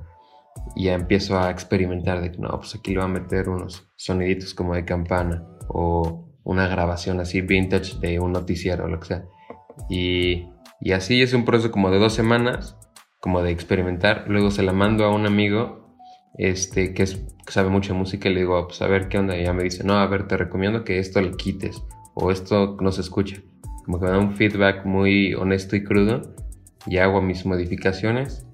Y 0.74 0.84
ya 0.84 0.94
empiezo 0.94 1.38
a 1.38 1.50
experimentar 1.50 2.22
de 2.22 2.32
que 2.32 2.38
no, 2.38 2.48
pues 2.50 2.74
aquí 2.74 2.92
le 2.92 3.00
voy 3.00 3.06
a 3.06 3.12
meter 3.12 3.48
unos 3.48 3.90
soniditos 3.96 4.54
como 4.54 4.74
de 4.74 4.84
campana 4.84 5.46
o 5.68 6.28
una 6.42 6.66
grabación 6.68 7.20
así 7.20 7.40
vintage 7.42 7.98
de 7.98 8.18
un 8.18 8.32
noticiero 8.32 8.84
o 8.84 8.88
lo 8.88 8.98
que 8.98 9.06
sea. 9.06 9.24
Y 9.88 10.46
y 10.80 10.92
así 10.92 11.20
es 11.20 11.34
un 11.34 11.44
proceso 11.44 11.70
como 11.70 11.90
de 11.90 11.98
dos 11.98 12.14
semanas, 12.14 12.76
como 13.20 13.42
de 13.42 13.50
experimentar. 13.50 14.24
Luego 14.28 14.50
se 14.50 14.62
la 14.62 14.72
mando 14.72 15.04
a 15.04 15.14
un 15.14 15.26
amigo 15.26 15.89
este, 16.34 16.94
que, 16.94 17.02
es, 17.02 17.24
sabe 17.48 17.68
mucho 17.68 17.94
música 17.94 18.28
y 18.28 18.34
le 18.34 18.40
digo, 18.40 18.66
pues 18.66 18.80
a 18.82 18.86
ver 18.86 19.08
qué 19.08 19.18
onda. 19.18 19.36
Y 19.36 19.40
ella 19.40 19.52
me 19.52 19.62
dice, 19.62 19.84
no, 19.84 19.98
a 19.98 20.06
ver, 20.06 20.26
te 20.26 20.36
recomiendo 20.36 20.84
que 20.84 20.98
esto 20.98 21.20
le 21.20 21.32
quites 21.32 21.82
o 22.14 22.30
esto 22.30 22.76
no 22.80 22.92
se 22.92 23.00
escucha. 23.00 23.36
Como 23.84 23.98
que 23.98 24.06
me 24.06 24.12
da 24.12 24.18
un 24.18 24.36
feedback 24.36 24.84
muy 24.84 25.34
honesto 25.34 25.76
y 25.76 25.84
crudo 25.84 26.34
y 26.86 26.98
hago 26.98 27.20
mis 27.22 27.44
modificaciones. 27.46 28.46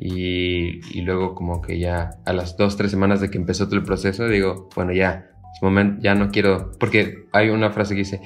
Y, 0.00 0.80
y 0.96 1.00
luego 1.02 1.34
como 1.34 1.60
que 1.60 1.78
ya 1.78 2.10
a 2.24 2.32
las 2.32 2.56
dos, 2.56 2.76
tres 2.76 2.92
semanas 2.92 3.20
de 3.20 3.30
que 3.30 3.38
empezó 3.38 3.66
todo 3.66 3.76
el 3.76 3.82
proceso, 3.82 4.28
digo, 4.28 4.68
bueno, 4.76 4.92
ya, 4.92 5.28
es 5.52 5.62
momento, 5.62 6.00
ya 6.00 6.14
no 6.14 6.30
quiero, 6.30 6.70
porque 6.78 7.26
hay 7.32 7.48
una 7.48 7.70
frase 7.70 7.94
que 7.94 8.00
dice, 8.00 8.20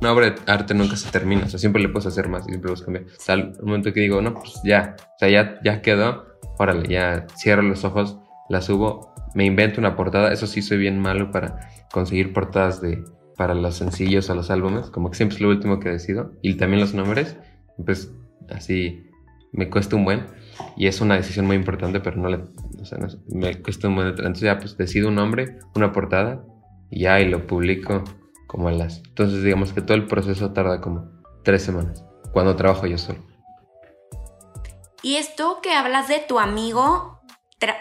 una 0.00 0.12
obra 0.12 0.34
arte 0.46 0.74
nunca 0.74 0.96
se 0.96 1.10
termina, 1.10 1.44
o 1.46 1.48
sea, 1.48 1.58
siempre 1.58 1.82
le 1.82 1.88
puedes 1.88 2.06
hacer 2.06 2.28
más 2.28 2.44
siempre 2.44 2.68
puedes 2.68 2.82
cambiar. 2.82 3.06
Hasta 3.18 3.34
el 3.34 3.52
momento 3.62 3.92
que 3.92 4.00
digo, 4.00 4.20
no, 4.22 4.34
pues 4.34 4.60
ya, 4.64 4.96
o 4.98 5.18
sea, 5.18 5.28
ya, 5.28 5.60
ya 5.64 5.82
quedó, 5.82 6.24
órale, 6.58 6.88
ya 6.88 7.26
cierro 7.36 7.62
los 7.62 7.84
ojos, 7.84 8.18
la 8.52 8.60
subo, 8.60 9.14
me 9.34 9.46
invento 9.46 9.80
una 9.80 9.96
portada, 9.96 10.30
eso 10.30 10.46
sí 10.46 10.60
soy 10.60 10.76
bien 10.76 10.98
malo 10.98 11.30
para 11.30 11.70
conseguir 11.90 12.34
portadas 12.34 12.82
de, 12.82 13.02
para 13.34 13.54
los 13.54 13.76
sencillos 13.76 14.28
o 14.28 14.34
los 14.34 14.50
álbumes, 14.50 14.90
como 14.90 15.10
que 15.10 15.16
siempre 15.16 15.36
es 15.36 15.40
lo 15.40 15.48
último 15.48 15.80
que 15.80 15.88
decido, 15.88 16.34
y 16.42 16.58
también 16.58 16.80
los 16.80 16.92
nombres, 16.92 17.38
pues 17.82 18.12
así 18.50 19.08
me 19.52 19.70
cuesta 19.70 19.96
un 19.96 20.04
buen, 20.04 20.26
y 20.76 20.86
es 20.86 21.00
una 21.00 21.16
decisión 21.16 21.46
muy 21.46 21.56
importante, 21.56 22.00
pero 22.00 22.18
no 22.18 22.28
le, 22.28 22.44
o 22.78 22.84
sea, 22.84 22.98
me 23.28 23.62
cuesta 23.62 23.88
un 23.88 23.94
buen, 23.94 24.08
entonces 24.08 24.42
ya 24.42 24.58
pues 24.58 24.76
decido 24.76 25.08
un 25.08 25.14
nombre, 25.14 25.58
una 25.74 25.90
portada, 25.90 26.44
y 26.90 27.00
ya, 27.00 27.18
y 27.20 27.30
lo 27.30 27.46
publico 27.46 28.04
como 28.46 28.68
en 28.68 28.76
las... 28.76 28.98
Entonces 28.98 29.42
digamos 29.42 29.72
que 29.72 29.80
todo 29.80 29.96
el 29.96 30.06
proceso 30.06 30.52
tarda 30.52 30.82
como 30.82 31.10
tres 31.42 31.62
semanas, 31.62 32.04
cuando 32.34 32.54
trabajo 32.54 32.86
yo 32.86 32.98
solo. 32.98 33.20
Y 35.02 35.16
esto 35.16 35.60
que 35.62 35.72
hablas 35.72 36.06
de 36.08 36.18
tu 36.28 36.38
amigo, 36.38 37.21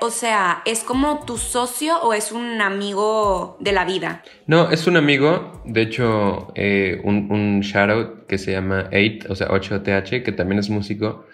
o 0.01 0.09
sea, 0.09 0.61
¿es 0.65 0.83
como 0.83 1.25
tu 1.25 1.37
socio 1.37 2.01
o 2.01 2.13
es 2.13 2.31
un 2.31 2.61
amigo 2.61 3.57
de 3.59 3.71
la 3.71 3.85
vida? 3.85 4.23
No, 4.47 4.69
es 4.69 4.87
un 4.87 4.97
amigo, 4.97 5.61
de 5.65 5.81
hecho, 5.81 6.51
eh, 6.55 7.01
un, 7.03 7.31
un 7.31 7.61
shoutout 7.61 8.25
que 8.27 8.37
se 8.37 8.51
llama 8.51 8.89
8, 8.91 9.27
o 9.29 9.35
sea, 9.35 9.47
8TH, 9.49 10.23
que 10.23 10.31
también 10.31 10.59
es 10.59 10.69
músico 10.69 11.25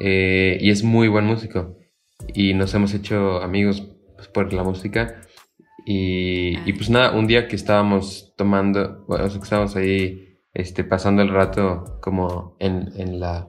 eh, 0.00 0.58
y 0.60 0.70
es 0.70 0.82
muy 0.82 1.08
buen 1.08 1.26
músico. 1.26 1.76
Y 2.34 2.54
nos 2.54 2.74
hemos 2.74 2.94
hecho 2.94 3.42
amigos 3.42 3.82
pues, 4.16 4.28
por 4.28 4.52
la 4.52 4.62
música. 4.62 5.22
Y, 5.86 6.58
y, 6.68 6.72
pues 6.74 6.90
nada, 6.90 7.12
un 7.12 7.26
día 7.26 7.48
que 7.48 7.56
estábamos 7.56 8.34
tomando, 8.36 9.04
bueno, 9.08 9.28
que 9.28 9.38
estábamos 9.38 9.76
ahí 9.76 10.38
este, 10.52 10.84
pasando 10.84 11.22
el 11.22 11.30
rato 11.30 11.98
como 12.02 12.56
en, 12.58 12.92
en 12.96 13.20
la 13.20 13.48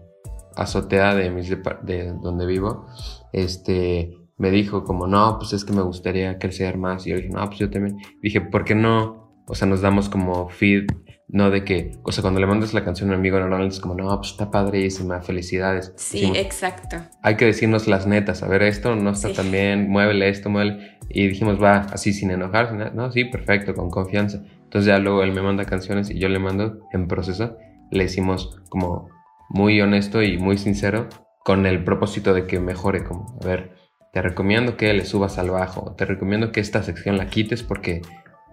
azotea 0.55 1.15
de, 1.15 1.29
mis 1.29 1.49
de 1.49 2.13
donde 2.21 2.45
vivo, 2.45 2.87
este, 3.33 4.20
me 4.41 4.49
dijo 4.49 4.83
como, 4.83 5.05
no, 5.05 5.37
pues 5.37 5.53
es 5.53 5.63
que 5.63 5.71
me 5.71 5.83
gustaría 5.83 6.39
crecer 6.39 6.75
más. 6.75 7.05
Y 7.05 7.11
yo 7.11 7.17
dije, 7.17 7.29
no, 7.29 7.45
pues 7.45 7.59
yo 7.59 7.69
también. 7.69 7.99
Dije, 8.23 8.41
¿por 8.41 8.65
qué 8.65 8.73
no? 8.73 9.35
O 9.47 9.53
sea, 9.53 9.67
nos 9.67 9.81
damos 9.81 10.09
como 10.09 10.49
feed, 10.49 10.87
no 11.27 11.51
de 11.51 11.63
que, 11.63 11.91
o 12.03 12.11
sea, 12.11 12.23
cuando 12.23 12.39
le 12.39 12.47
mandas 12.47 12.73
la 12.73 12.83
canción 12.83 13.09
a 13.09 13.13
un 13.13 13.19
amigo 13.19 13.39
normalmente 13.39 13.75
es 13.75 13.79
como, 13.79 13.93
no, 13.93 14.17
pues 14.17 14.31
está 14.31 14.49
padrísima, 14.49 15.21
felicidades. 15.21 15.93
Sí, 15.95 16.31
exacto. 16.35 16.97
Hay 17.21 17.35
que 17.35 17.45
decirnos 17.45 17.87
las 17.87 18.07
netas, 18.07 18.41
a 18.41 18.47
ver, 18.47 18.63
esto 18.63 18.95
no 18.95 19.11
está 19.11 19.31
tan 19.31 19.51
bien, 19.51 19.91
muévele 19.91 20.27
esto, 20.27 20.49
muévele. 20.49 20.97
Y 21.07 21.27
dijimos, 21.27 21.61
va, 21.61 21.81
así 21.93 22.11
sin 22.11 22.31
enojarse, 22.31 22.73
no, 22.95 23.11
sí, 23.11 23.25
perfecto, 23.25 23.75
con 23.75 23.91
confianza. 23.91 24.41
Entonces 24.63 24.87
ya 24.87 24.97
luego 24.97 25.21
él 25.21 25.33
me 25.33 25.43
manda 25.43 25.65
canciones 25.65 26.09
y 26.09 26.17
yo 26.17 26.29
le 26.29 26.39
mando 26.39 26.79
en 26.93 27.07
proceso. 27.07 27.57
Le 27.91 28.05
hicimos 28.05 28.59
como 28.69 29.07
muy 29.49 29.79
honesto 29.81 30.23
y 30.23 30.39
muy 30.39 30.57
sincero 30.57 31.09
con 31.43 31.67
el 31.67 31.83
propósito 31.83 32.33
de 32.33 32.47
que 32.47 32.59
mejore, 32.59 33.03
como, 33.03 33.37
a 33.39 33.45
ver, 33.45 33.81
te 34.11 34.21
recomiendo 34.21 34.75
que 34.75 34.93
le 34.93 35.05
subas 35.05 35.37
al 35.37 35.49
bajo, 35.49 35.93
te 35.95 36.05
recomiendo 36.05 36.51
que 36.51 36.59
esta 36.59 36.83
sección 36.83 37.17
la 37.17 37.29
quites 37.29 37.63
porque 37.63 38.01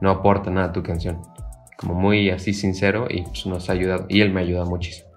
no 0.01 0.11
aporta 0.11 0.51
nada 0.51 0.69
a 0.69 0.73
tu 0.73 0.83
canción. 0.83 1.21
Como 1.77 1.95
muy 1.95 2.31
así 2.31 2.55
sincero 2.55 3.07
y 3.09 3.23
pues 3.23 3.47
nos 3.47 3.69
ha 3.69 3.73
ayudado, 3.73 4.07
y 4.09 4.21
él 4.21 4.33
me 4.33 4.41
ayuda 4.41 4.65
muchísimo. 4.65 5.09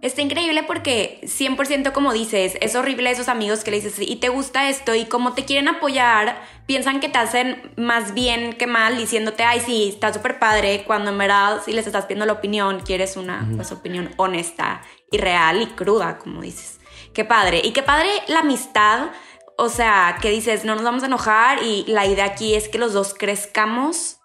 Está 0.00 0.22
increíble 0.22 0.62
porque 0.62 1.18
100% 1.24 1.90
como 1.90 2.12
dices, 2.12 2.56
es 2.60 2.76
horrible 2.76 3.10
esos 3.10 3.26
amigos 3.26 3.64
que 3.64 3.72
le 3.72 3.80
dices, 3.80 3.96
y 4.00 4.14
te 4.16 4.28
gusta 4.28 4.68
esto, 4.68 4.94
y 4.94 5.06
como 5.06 5.32
te 5.32 5.44
quieren 5.44 5.66
apoyar, 5.66 6.40
piensan 6.66 7.00
que 7.00 7.08
te 7.08 7.18
hacen 7.18 7.72
más 7.76 8.14
bien 8.14 8.52
que 8.52 8.68
mal, 8.68 8.96
diciéndote, 8.96 9.42
ay, 9.42 9.58
sí, 9.58 9.88
está 9.88 10.14
súper 10.14 10.38
padre, 10.38 10.84
cuando 10.86 11.10
en 11.10 11.18
verdad 11.18 11.62
si 11.64 11.72
les 11.72 11.88
estás 11.88 12.04
pidiendo 12.04 12.26
la 12.26 12.34
opinión, 12.34 12.78
quieres 12.84 13.16
una 13.16 13.48
pues, 13.56 13.72
opinión 13.72 14.10
honesta 14.18 14.82
y 15.10 15.18
real 15.18 15.62
y 15.62 15.66
cruda, 15.66 16.18
como 16.18 16.42
dices. 16.42 16.77
Qué 17.18 17.24
padre. 17.24 17.62
Y 17.64 17.72
qué 17.72 17.82
padre 17.82 18.08
la 18.28 18.38
amistad. 18.38 19.10
O 19.56 19.70
sea, 19.70 20.18
que 20.22 20.30
dices, 20.30 20.64
no 20.64 20.76
nos 20.76 20.84
vamos 20.84 21.02
a 21.02 21.06
enojar 21.06 21.64
y 21.64 21.84
la 21.88 22.06
idea 22.06 22.24
aquí 22.24 22.54
es 22.54 22.68
que 22.68 22.78
los 22.78 22.92
dos 22.92 23.12
crezcamos. 23.12 24.20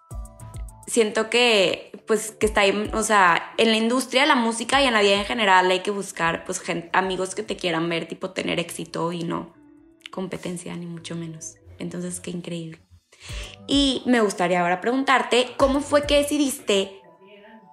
Siento 0.86 1.28
que, 1.28 1.90
pues, 2.06 2.30
que 2.30 2.46
está 2.46 2.60
ahí, 2.60 2.88
o 2.94 3.02
sea, 3.02 3.52
en 3.56 3.72
la 3.72 3.76
industria, 3.78 4.26
la 4.26 4.36
música 4.36 4.80
y 4.80 4.86
en 4.86 4.92
la 4.92 5.02
vida 5.02 5.14
en 5.14 5.24
general 5.24 5.68
hay 5.72 5.80
que 5.80 5.90
buscar, 5.90 6.44
pues, 6.44 6.62
amigos 6.92 7.34
que 7.34 7.42
te 7.42 7.56
quieran 7.56 7.88
ver, 7.88 8.06
tipo, 8.06 8.30
tener 8.30 8.60
éxito 8.60 9.10
y 9.10 9.24
no 9.24 9.52
competencia, 10.12 10.76
ni 10.76 10.86
mucho 10.86 11.16
menos. 11.16 11.56
Entonces, 11.80 12.20
qué 12.20 12.30
increíble. 12.30 12.80
Y 13.66 14.04
me 14.06 14.20
gustaría 14.20 14.60
ahora 14.60 14.80
preguntarte, 14.80 15.54
¿cómo 15.56 15.80
fue 15.80 16.06
que 16.06 16.18
decidiste 16.18 17.02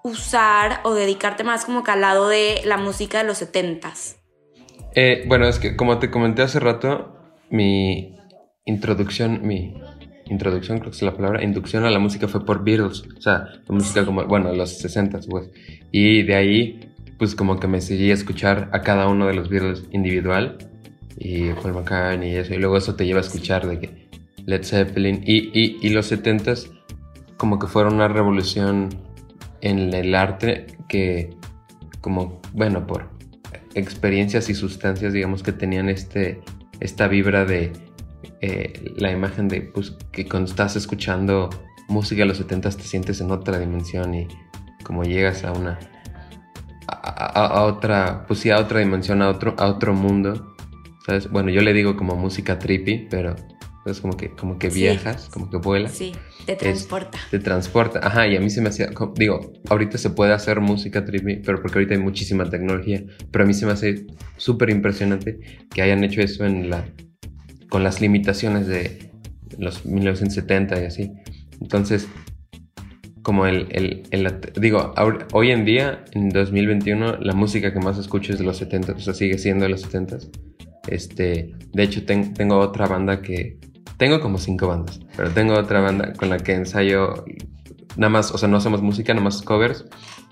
usar 0.03 0.81
o 0.83 0.95
dedicarte 0.95 1.43
más 1.43 1.63
como 1.63 1.83
que 1.83 1.91
al 1.91 2.01
lado 2.01 2.27
de 2.27 2.61
la 2.65 2.77
música 2.77 3.19
de 3.19 3.25
los 3.25 3.37
setentas? 3.37 4.15
Eh, 4.95 5.23
bueno, 5.27 5.47
es 5.47 5.59
que 5.59 5.75
como 5.75 5.99
te 5.99 6.11
comenté 6.11 6.41
hace 6.41 6.59
rato, 6.59 7.15
mi 7.49 8.15
introducción, 8.65 9.45
mi 9.45 9.75
introducción, 10.25 10.79
creo 10.79 10.91
que 10.91 10.97
es 10.97 11.03
la 11.03 11.15
palabra, 11.15 11.43
inducción 11.43 11.85
a 11.85 11.89
la 11.89 11.99
música 11.99 12.27
fue 12.27 12.45
por 12.45 12.63
Beatles. 12.63 13.03
O 13.17 13.21
sea, 13.21 13.47
la 13.67 13.75
música 13.75 14.05
como, 14.05 14.25
bueno, 14.25 14.53
los 14.53 14.77
60, 14.77 15.19
pues. 15.29 15.49
Y 15.91 16.23
de 16.23 16.35
ahí, 16.35 16.79
pues 17.17 17.35
como 17.35 17.59
que 17.59 17.67
me 17.67 17.81
seguí 17.81 18.11
a 18.11 18.13
escuchar 18.13 18.69
a 18.73 18.81
cada 18.81 19.07
uno 19.07 19.27
de 19.27 19.33
los 19.33 19.49
Beatles 19.49 19.85
individual. 19.91 20.57
Y 21.17 21.49
Paul 21.53 21.73
McCartney 21.73 22.31
y 22.31 22.35
eso. 22.35 22.53
Y 22.53 22.57
luego 22.57 22.77
eso 22.77 22.95
te 22.95 23.05
lleva 23.05 23.19
a 23.19 23.23
escuchar 23.23 23.67
de 23.67 23.79
que 23.79 24.09
Led 24.45 24.63
Zeppelin. 24.63 25.23
Y, 25.25 25.51
y, 25.53 25.77
y 25.81 25.89
los 25.89 26.07
70 26.07 26.53
como 27.37 27.57
que 27.57 27.67
fueron 27.67 27.95
una 27.95 28.07
revolución 28.07 28.89
en 29.61 29.93
el 29.93 30.13
arte 30.13 30.67
que, 30.87 31.31
como, 31.99 32.39
bueno, 32.53 32.85
por 32.85 33.09
experiencias 33.75 34.49
y 34.49 34.55
sustancias, 34.55 35.13
digamos, 35.13 35.43
que 35.43 35.51
tenían 35.51 35.89
este, 35.89 36.41
esta 36.79 37.07
vibra 37.07 37.45
de 37.45 37.71
eh, 38.41 38.93
la 38.97 39.11
imagen 39.11 39.47
de 39.47 39.61
pues, 39.61 39.91
que 40.11 40.27
cuando 40.27 40.49
estás 40.49 40.75
escuchando 40.75 41.49
música 41.87 42.21
de 42.21 42.27
los 42.27 42.37
70 42.37 42.71
te 42.71 42.83
sientes 42.83 43.21
en 43.21 43.31
otra 43.31 43.59
dimensión 43.59 44.15
y 44.15 44.27
como 44.83 45.03
llegas 45.03 45.43
a 45.43 45.51
una 45.51 45.79
a, 46.87 47.63
otra 47.63 48.25
pues 48.27 48.39
sí 48.39 48.49
a 48.49 48.59
otra 48.59 48.79
dimensión 48.79 49.21
a 49.21 49.29
otro 49.29 49.55
a 49.57 49.67
otro 49.67 49.93
mundo 49.93 50.55
sabes 51.05 51.29
bueno 51.29 51.49
yo 51.49 51.61
le 51.61 51.73
digo 51.73 51.95
como 51.95 52.15
música 52.15 52.57
trippy 52.59 53.07
pero 53.09 53.35
es 53.85 53.99
como 53.99 54.15
que, 54.15 54.29
como 54.29 54.59
que 54.59 54.69
viajas, 54.69 55.27
como 55.29 55.49
que 55.49 55.57
vuelas. 55.57 55.93
Sí, 55.93 56.11
te 56.45 56.55
transporta. 56.55 57.17
te 57.31 57.39
transporta. 57.39 57.99
Ajá, 58.03 58.27
y 58.27 58.35
a 58.35 58.39
mí 58.39 58.49
se 58.49 58.61
me 58.61 58.69
hacía, 58.69 58.89
digo, 59.15 59.53
ahorita 59.69 59.97
se 59.97 60.11
puede 60.11 60.33
hacer 60.33 60.61
música 60.61 61.03
trippy, 61.03 61.37
pero 61.37 61.61
porque 61.61 61.79
ahorita 61.79 61.95
hay 61.95 61.99
muchísima 61.99 62.49
tecnología, 62.49 63.03
pero 63.31 63.43
a 63.43 63.47
mí 63.47 63.53
se 63.53 63.65
me 63.65 63.71
hace 63.71 64.05
súper 64.37 64.69
impresionante 64.69 65.39
que 65.73 65.81
hayan 65.81 66.03
hecho 66.03 66.21
eso 66.21 66.45
en 66.45 66.69
la, 66.69 66.85
con 67.69 67.83
las 67.83 68.01
limitaciones 68.01 68.67
de 68.67 69.11
los 69.57 69.85
1970 69.85 70.81
y 70.81 70.85
así. 70.85 71.11
Entonces, 71.59 72.07
como 73.23 73.47
el, 73.47 73.67
el, 73.71 74.03
el 74.11 74.41
digo, 74.59 74.93
hoy 75.33 75.51
en 75.51 75.65
día, 75.65 76.05
en 76.13 76.29
2021, 76.29 77.17
la 77.17 77.33
música 77.33 77.73
que 77.73 77.79
más 77.79 77.97
escucho 77.97 78.31
es 78.33 78.39
de 78.39 78.45
los 78.45 78.57
70, 78.57 78.93
o 78.93 78.99
sea, 78.99 79.13
sigue 79.13 79.37
siendo 79.39 79.65
de 79.65 79.69
los 79.69 79.81
70. 79.81 80.17
Este, 80.87 81.51
de 81.73 81.83
hecho, 81.83 82.03
tengo 82.05 82.57
otra 82.57 82.87
banda 82.87 83.21
que 83.21 83.59
tengo 84.01 84.19
como 84.19 84.39
cinco 84.39 84.67
bandas, 84.67 84.99
pero 85.15 85.29
tengo 85.29 85.53
otra 85.53 85.79
banda 85.79 86.13
con 86.13 86.31
la 86.31 86.39
que 86.39 86.55
ensayo 86.55 87.23
nada 87.97 88.09
más, 88.09 88.31
o 88.31 88.37
sea, 88.39 88.49
no 88.49 88.57
hacemos 88.57 88.81
música, 88.81 89.13
nada 89.13 89.25
más 89.25 89.43
covers 89.43 89.85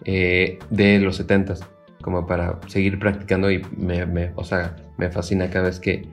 eh, 0.05 0.57
de 0.71 0.97
los 0.97 1.23
70s, 1.23 1.63
como 2.01 2.25
para 2.25 2.59
seguir 2.65 2.97
practicando 2.97 3.51
y 3.51 3.61
me, 3.77 4.07
me, 4.07 4.31
o 4.33 4.43
sea, 4.43 4.75
me 4.97 5.11
fascina 5.11 5.51
cada 5.51 5.65
vez 5.65 5.79
que 5.79 6.09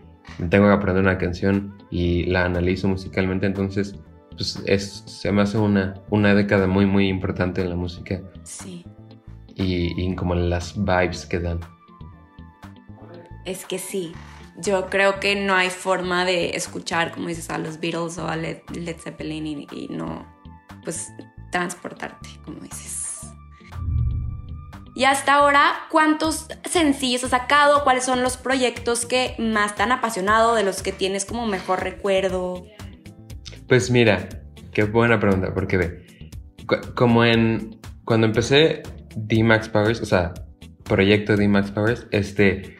tengo 0.51 0.67
que 0.67 0.73
aprender 0.75 1.03
una 1.03 1.17
canción 1.17 1.79
y 1.91 2.25
la 2.25 2.45
analizo 2.45 2.89
musicalmente, 2.89 3.47
entonces 3.47 3.99
pues 4.33 4.63
es, 4.67 5.03
se 5.07 5.33
me 5.33 5.41
hace 5.41 5.57
una, 5.57 5.95
una 6.11 6.35
década 6.35 6.67
muy, 6.67 6.85
muy 6.85 7.09
importante 7.09 7.63
en 7.63 7.71
la 7.71 7.77
música. 7.77 8.21
Sí. 8.43 8.85
Y, 9.55 9.99
y 9.99 10.15
como 10.15 10.35
las 10.35 10.77
vibes 10.77 11.25
que 11.25 11.41
dan. 11.41 11.61
Es 13.47 13.65
que 13.65 13.79
sí, 13.79 14.13
yo 14.59 14.89
creo 14.89 15.21
que 15.21 15.35
no 15.37 15.55
hay 15.55 15.71
forma 15.71 16.25
de 16.25 16.51
escuchar, 16.51 17.13
como 17.13 17.29
dices, 17.29 17.51
a 17.51 17.59
los 17.59 17.81
Beatles 17.81 18.19
o 18.19 18.29
a 18.29 18.37
Led, 18.37 18.61
Zeppelin 18.99 19.47
y, 19.71 19.89
no, 19.89 20.27
pues, 20.85 21.13
transportarte, 21.51 22.29
como 22.45 22.61
dices. 22.61 23.21
Y 24.95 25.05
hasta 25.05 25.35
ahora, 25.35 25.75
¿cuántos 25.91 26.49
sencillos 26.65 27.25
has 27.25 27.31
sacado? 27.31 27.85
¿Cuáles 27.85 28.05
son 28.05 28.23
los 28.23 28.39
proyectos 28.39 29.05
que 29.05 29.35
más 29.39 29.75
te 29.75 29.83
han 29.83 29.93
apasionado, 29.93 30.55
de 30.55 30.63
los 30.63 30.83
que 30.83 30.93
tienes 30.93 31.27
como 31.27 31.47
mejor 31.47 31.83
recuerdo? 31.83 32.65
Pues 33.69 33.91
mira, 33.91 34.29
qué 34.73 34.85
buena 34.85 35.21
pregunta, 35.21 35.53
porque 35.53 35.77
ve, 35.77 36.31
como 36.95 37.25
en, 37.25 37.79
cuando 38.05 38.27
empecé 38.27 38.83
D-Max 39.17 39.69
Powers, 39.69 40.01
o 40.01 40.07
sea, 40.07 40.33
proyecto 40.85 41.37
D-Max 41.37 41.73
Powers, 41.73 42.07
este, 42.11 42.76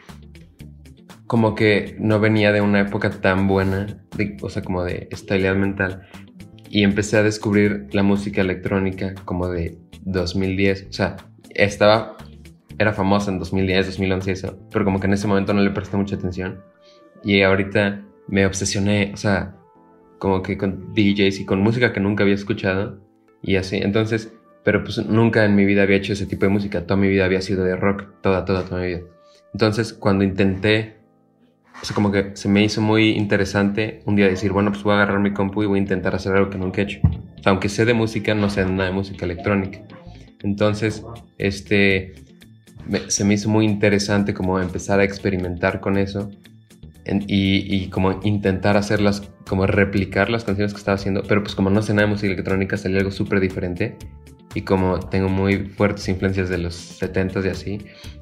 como 1.27 1.55
que 1.55 1.95
no 1.99 2.19
venía 2.19 2.53
de 2.53 2.61
una 2.61 2.79
época 2.79 3.09
tan 3.09 3.47
buena, 3.47 3.99
o 4.41 4.49
sea, 4.49 4.63
como 4.63 4.83
de 4.83 5.09
estabilidad 5.11 5.55
mental. 5.55 6.07
Y 6.69 6.83
empecé 6.83 7.17
a 7.17 7.23
descubrir 7.23 7.87
la 7.91 8.03
música 8.03 8.41
electrónica 8.41 9.13
como 9.25 9.49
de 9.49 9.77
2010. 10.05 10.87
O 10.89 10.93
sea, 10.93 11.17
estaba, 11.49 12.17
era 12.77 12.93
famosa 12.93 13.31
en 13.31 13.39
2010, 13.39 13.87
2011 13.87 14.31
eso, 14.31 14.59
pero 14.71 14.85
como 14.85 14.99
que 14.99 15.07
en 15.07 15.13
ese 15.13 15.27
momento 15.27 15.53
no 15.53 15.61
le 15.61 15.71
presté 15.71 15.97
mucha 15.97 16.15
atención. 16.15 16.61
Y 17.23 17.41
ahorita 17.41 18.05
me 18.27 18.45
obsesioné, 18.45 19.11
o 19.13 19.17
sea, 19.17 19.55
como 20.19 20.41
que 20.41 20.57
con 20.57 20.93
DJs 20.93 21.41
y 21.41 21.45
con 21.45 21.59
música 21.61 21.91
que 21.91 21.99
nunca 21.99 22.23
había 22.23 22.35
escuchado. 22.35 22.99
Y 23.41 23.57
así, 23.57 23.77
entonces, 23.77 24.33
pero 24.63 24.83
pues 24.83 24.97
nunca 25.05 25.45
en 25.45 25.55
mi 25.55 25.65
vida 25.65 25.83
había 25.83 25.97
hecho 25.97 26.13
ese 26.13 26.25
tipo 26.25 26.45
de 26.45 26.51
música. 26.51 26.85
Toda 26.85 26.99
mi 26.99 27.09
vida 27.09 27.25
había 27.25 27.41
sido 27.41 27.65
de 27.65 27.75
rock, 27.75 28.05
toda, 28.21 28.45
toda, 28.45 28.63
toda 28.63 28.81
mi 28.81 28.87
vida. 28.87 29.01
Entonces, 29.53 29.93
cuando 29.93 30.23
intenté 30.23 30.96
o 31.81 31.85
sea, 31.85 31.93
como 31.93 32.11
que 32.11 32.31
se 32.35 32.49
me 32.49 32.63
hizo 32.63 32.81
muy 32.81 33.11
interesante 33.11 34.01
un 34.05 34.15
día 34.15 34.27
decir, 34.27 34.51
bueno, 34.51 34.71
pues 34.71 34.83
voy 34.83 34.93
a 34.93 34.95
agarrar 34.95 35.19
mi 35.19 35.33
compu 35.33 35.63
y 35.63 35.65
voy 35.67 35.79
a 35.79 35.81
intentar 35.81 36.15
hacer 36.15 36.35
algo 36.35 36.49
que 36.49 36.57
nunca 36.57 36.81
he 36.81 36.85
hecho. 36.85 36.99
O 37.03 37.43
sea, 37.43 37.51
aunque 37.51 37.69
sé 37.69 37.85
de 37.85 37.93
música, 37.93 38.33
no 38.33 38.49
sé 38.49 38.65
nada 38.65 38.85
de 38.85 38.91
música 38.91 39.25
electrónica. 39.25 39.79
Entonces, 40.43 41.03
este, 41.37 42.15
se 43.07 43.23
me 43.23 43.35
hizo 43.35 43.49
muy 43.49 43.65
interesante 43.65 44.33
como 44.33 44.59
empezar 44.59 44.99
a 44.99 45.03
experimentar 45.03 45.79
con 45.79 45.97
eso. 45.97 46.31
y, 47.09 47.87
como 47.87 48.19
intentar 48.23 48.75
hacerlas, 48.75 49.21
como 49.47 49.65
replicar 49.65 50.29
las 50.29 50.43
canciones 50.43 50.73
que 50.73 50.79
estaba 50.79 50.95
haciendo, 50.95 51.23
pero 51.23 51.41
pues 51.41 51.55
como 51.55 51.69
no 51.69 51.81
sé 51.81 51.93
nada 51.93 52.05
de 52.05 52.11
música 52.11 52.33
electrónica 52.33 52.75
salió 52.75 52.97
algo 52.97 53.11
súper 53.11 53.39
diferente 53.39 53.95
y 54.53 54.63
como 54.63 54.99
tengo 54.99 55.29
muy 55.29 55.67
fuertes 55.69 56.09
influencias 56.09 56.49
de 56.49 56.57
los 56.57 57.01
70s 57.01 57.45
y 57.45 57.47
así, 57.47 57.77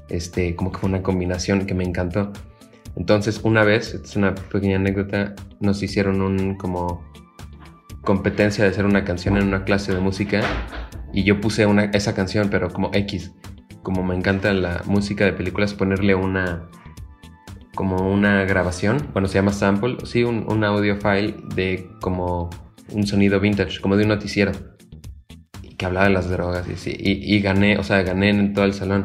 este, 0.08 0.54
como 0.54 0.70
que 0.70 0.78
fue 0.78 0.88
una 0.88 1.02
combinación 1.02 1.66
que 1.66 1.74
me 1.74 1.82
encantó. 1.82 2.32
Entonces 2.96 3.40
una 3.44 3.62
vez, 3.62 3.94
es 3.94 4.16
una 4.16 4.34
pequeña 4.34 4.76
anécdota, 4.76 5.34
nos 5.60 5.82
hicieron 5.82 6.22
un 6.22 6.56
como 6.56 7.04
competencia 8.02 8.64
de 8.64 8.70
hacer 8.70 8.86
una 8.86 9.04
canción 9.04 9.36
en 9.36 9.48
una 9.48 9.64
clase 9.64 9.92
de 9.92 10.00
música 10.00 10.40
y 11.12 11.24
yo 11.24 11.40
puse 11.40 11.66
una, 11.66 11.84
esa 11.86 12.14
canción 12.14 12.48
pero 12.50 12.70
como 12.70 12.90
X, 12.94 13.32
como 13.82 14.02
me 14.02 14.14
encanta 14.14 14.52
la 14.54 14.82
música 14.86 15.24
de 15.24 15.32
películas, 15.32 15.74
ponerle 15.74 16.14
una 16.14 16.68
como 17.74 18.10
una 18.10 18.44
grabación, 18.44 19.10
bueno, 19.12 19.28
se 19.28 19.34
llama 19.34 19.52
sample, 19.52 19.98
sí, 20.04 20.24
un, 20.24 20.64
audio 20.64 20.96
file 20.96 21.36
de 21.54 21.90
como 22.00 22.48
un 22.90 23.06
sonido 23.06 23.38
vintage, 23.38 23.80
como 23.82 23.96
de 23.96 24.04
un 24.04 24.08
noticiero, 24.08 24.52
que 25.76 25.84
hablaba 25.84 26.06
de 26.06 26.14
las 26.14 26.30
drogas 26.30 26.66
y, 26.68 26.90
y, 26.90 27.36
y 27.36 27.40
gané, 27.40 27.76
o 27.76 27.82
sea, 27.82 28.02
gané 28.02 28.30
en 28.30 28.54
todo 28.54 28.64
el 28.64 28.72
salón. 28.72 29.04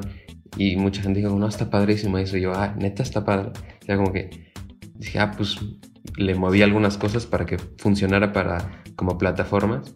Y 0.58 0.76
mucha 0.76 1.02
gente 1.02 1.20
dijo, 1.20 1.38
no, 1.38 1.48
está 1.48 1.70
padrísimo 1.70 2.18
eso. 2.18 2.38
Y 2.38 2.42
yo, 2.42 2.54
ah, 2.54 2.76
neta 2.78 3.04
está 3.04 3.24
padre. 3.24 3.52
Ya 3.88 3.98
como 3.98 4.12
que 4.12 4.52
dije, 4.96 5.20
ah, 5.20 5.32
pues 5.36 5.58
le 6.18 6.36
moví 6.36 6.62
algunas 6.62 6.98
cosas 6.98 7.26
para 7.26 7.46
que 7.46 7.58
funcionara 7.78 8.34
para 8.34 8.84
como 8.96 9.18
plataformas 9.18 9.94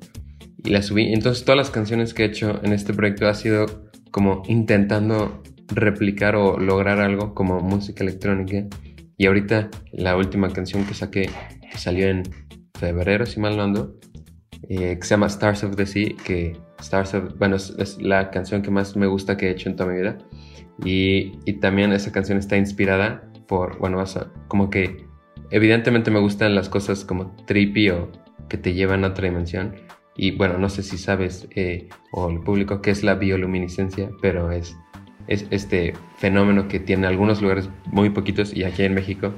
y 0.63 0.70
la 0.70 0.82
subí. 0.82 1.13
Entonces 1.13 1.46
todas 1.46 1.58
las 1.58 1.70
canciones 1.70 2.13
que 2.13 2.24
he 2.24 2.25
hecho 2.25 2.60
en 2.63 2.74
este 2.74 2.94
proyecto 2.94 3.27
ha 3.27 3.34
sido 3.34 3.65
como 4.12 4.44
intentando 4.48 5.44
replicar 5.68 6.36
o 6.36 6.60
lograr 6.60 7.00
algo 7.00 7.34
como 7.34 7.60
música 7.60 8.04
electrónica. 8.04 8.65
Y 9.18 9.27
ahorita 9.27 9.70
la 9.94 10.15
última 10.18 10.50
canción 10.50 10.86
que 10.86 10.94
saqué, 10.94 11.30
que 11.72 11.77
salió 11.77 12.08
en 12.08 12.24
febrero, 12.77 13.25
si 13.25 13.39
mal 13.39 13.56
no 13.56 13.63
ando, 13.63 14.00
eh, 14.68 14.98
que 15.00 15.04
se 15.04 15.12
llama 15.12 15.27
Stars 15.27 15.63
of 15.63 15.75
the 15.75 15.86
Sea, 15.86 16.10
que 16.24 16.58
Stars 16.80 17.13
of, 17.13 17.38
bueno, 17.38 17.56
es, 17.56 18.01
la 18.01 18.30
canción 18.32 18.62
que 18.62 18.72
más 18.72 18.96
me 18.98 19.08
gusta 19.08 19.38
que 19.38 19.48
he 19.48 19.51
hecho 19.51 19.70
en 19.70 19.75
toda 19.75 19.92
mi 19.92 19.98
vida. 19.98 20.18
Y, 20.84 21.39
y 21.46 21.54
también 21.60 21.94
esa 21.94 22.12
canción 22.12 22.38
está 22.38 22.58
inspirada 22.58 23.32
por, 23.48 23.78
bueno, 23.80 24.04
como 24.48 24.70
que 24.70 25.08
evidentemente 25.52 26.12
me 26.12 26.20
gustan 26.20 26.56
las 26.56 26.70
cosas 26.70 27.06
como 27.06 27.36
trippy 27.46 27.90
o 27.90 28.12
que 28.50 28.58
te 28.58 28.74
llevan 28.74 29.04
a 29.04 29.10
otra 29.10 29.28
dimensión. 29.28 29.75
Y 30.18 30.32
bueno, 30.32 30.58
no 30.58 30.70
sé 30.70 30.82
si 30.84 30.98
sabes 30.98 31.48
eh, 31.56 31.90
o 32.12 32.30
el 32.30 32.40
público 32.40 32.82
qué 32.82 32.92
es 32.92 33.04
la 33.04 33.16
bioluminiscencia, 33.16 34.10
pero 34.22 34.52
es 34.52 34.78
es 35.28 35.46
este 35.50 35.94
fenómeno 36.18 36.68
que 36.68 36.80
tiene 36.80 37.08
algunos 37.08 37.42
lugares 37.42 37.70
muy 37.86 38.10
poquitos 38.10 38.54
y 38.54 38.64
aquí 38.64 38.84
en 38.84 38.94
México, 38.94 39.34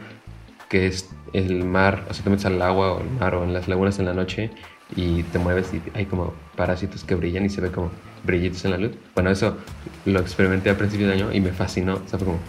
que 0.69 0.87
es 0.87 1.09
el 1.33 1.63
mar, 1.63 2.05
o 2.09 2.13
sea, 2.13 2.23
te 2.23 2.29
metes 2.29 2.45
al 2.45 2.61
agua 2.61 2.93
o 2.93 3.01
el 3.01 3.09
mar 3.11 3.35
o 3.35 3.43
en 3.43 3.53
las 3.53 3.67
lagunas 3.67 3.99
en 3.99 4.05
la 4.05 4.13
noche 4.13 4.51
y 4.95 5.23
te 5.23 5.39
mueves 5.39 5.73
y 5.73 5.81
hay 5.97 6.05
como 6.05 6.33
parásitos 6.55 7.03
que 7.03 7.15
brillan 7.15 7.45
y 7.45 7.49
se 7.49 7.61
ve 7.61 7.71
como 7.71 7.91
brillitos 8.23 8.63
en 8.65 8.71
la 8.71 8.77
luz. 8.77 8.91
Bueno, 9.15 9.29
eso 9.29 9.57
lo 10.05 10.19
experimenté 10.19 10.69
a 10.69 10.77
principio 10.77 11.07
de 11.07 11.13
año 11.13 11.31
y 11.31 11.39
me 11.39 11.51
fascinó, 11.51 11.95
o 11.95 12.07
sea, 12.07 12.19
fue 12.19 12.27
como... 12.27 12.39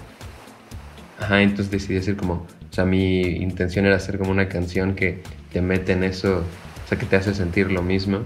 Ajá, 1.19 1.43
entonces 1.43 1.71
decidí 1.71 1.99
hacer 1.99 2.17
como, 2.17 2.35
o 2.35 2.73
sea, 2.73 2.85
mi 2.85 3.23
intención 3.23 3.87
era 3.87 3.97
hacer 3.97 4.19
como 4.19 4.31
una 4.31 4.49
canción 4.49 4.95
que 4.95 5.23
te 5.53 5.61
mete 5.61 5.93
en 5.93 6.05
eso, 6.05 6.45
o 6.85 6.89
sea, 6.89 6.99
que 6.99 7.07
te 7.07 7.17
hace 7.17 7.35
sentir 7.35 7.73
lo 7.73 7.83
mismo. 7.83 8.21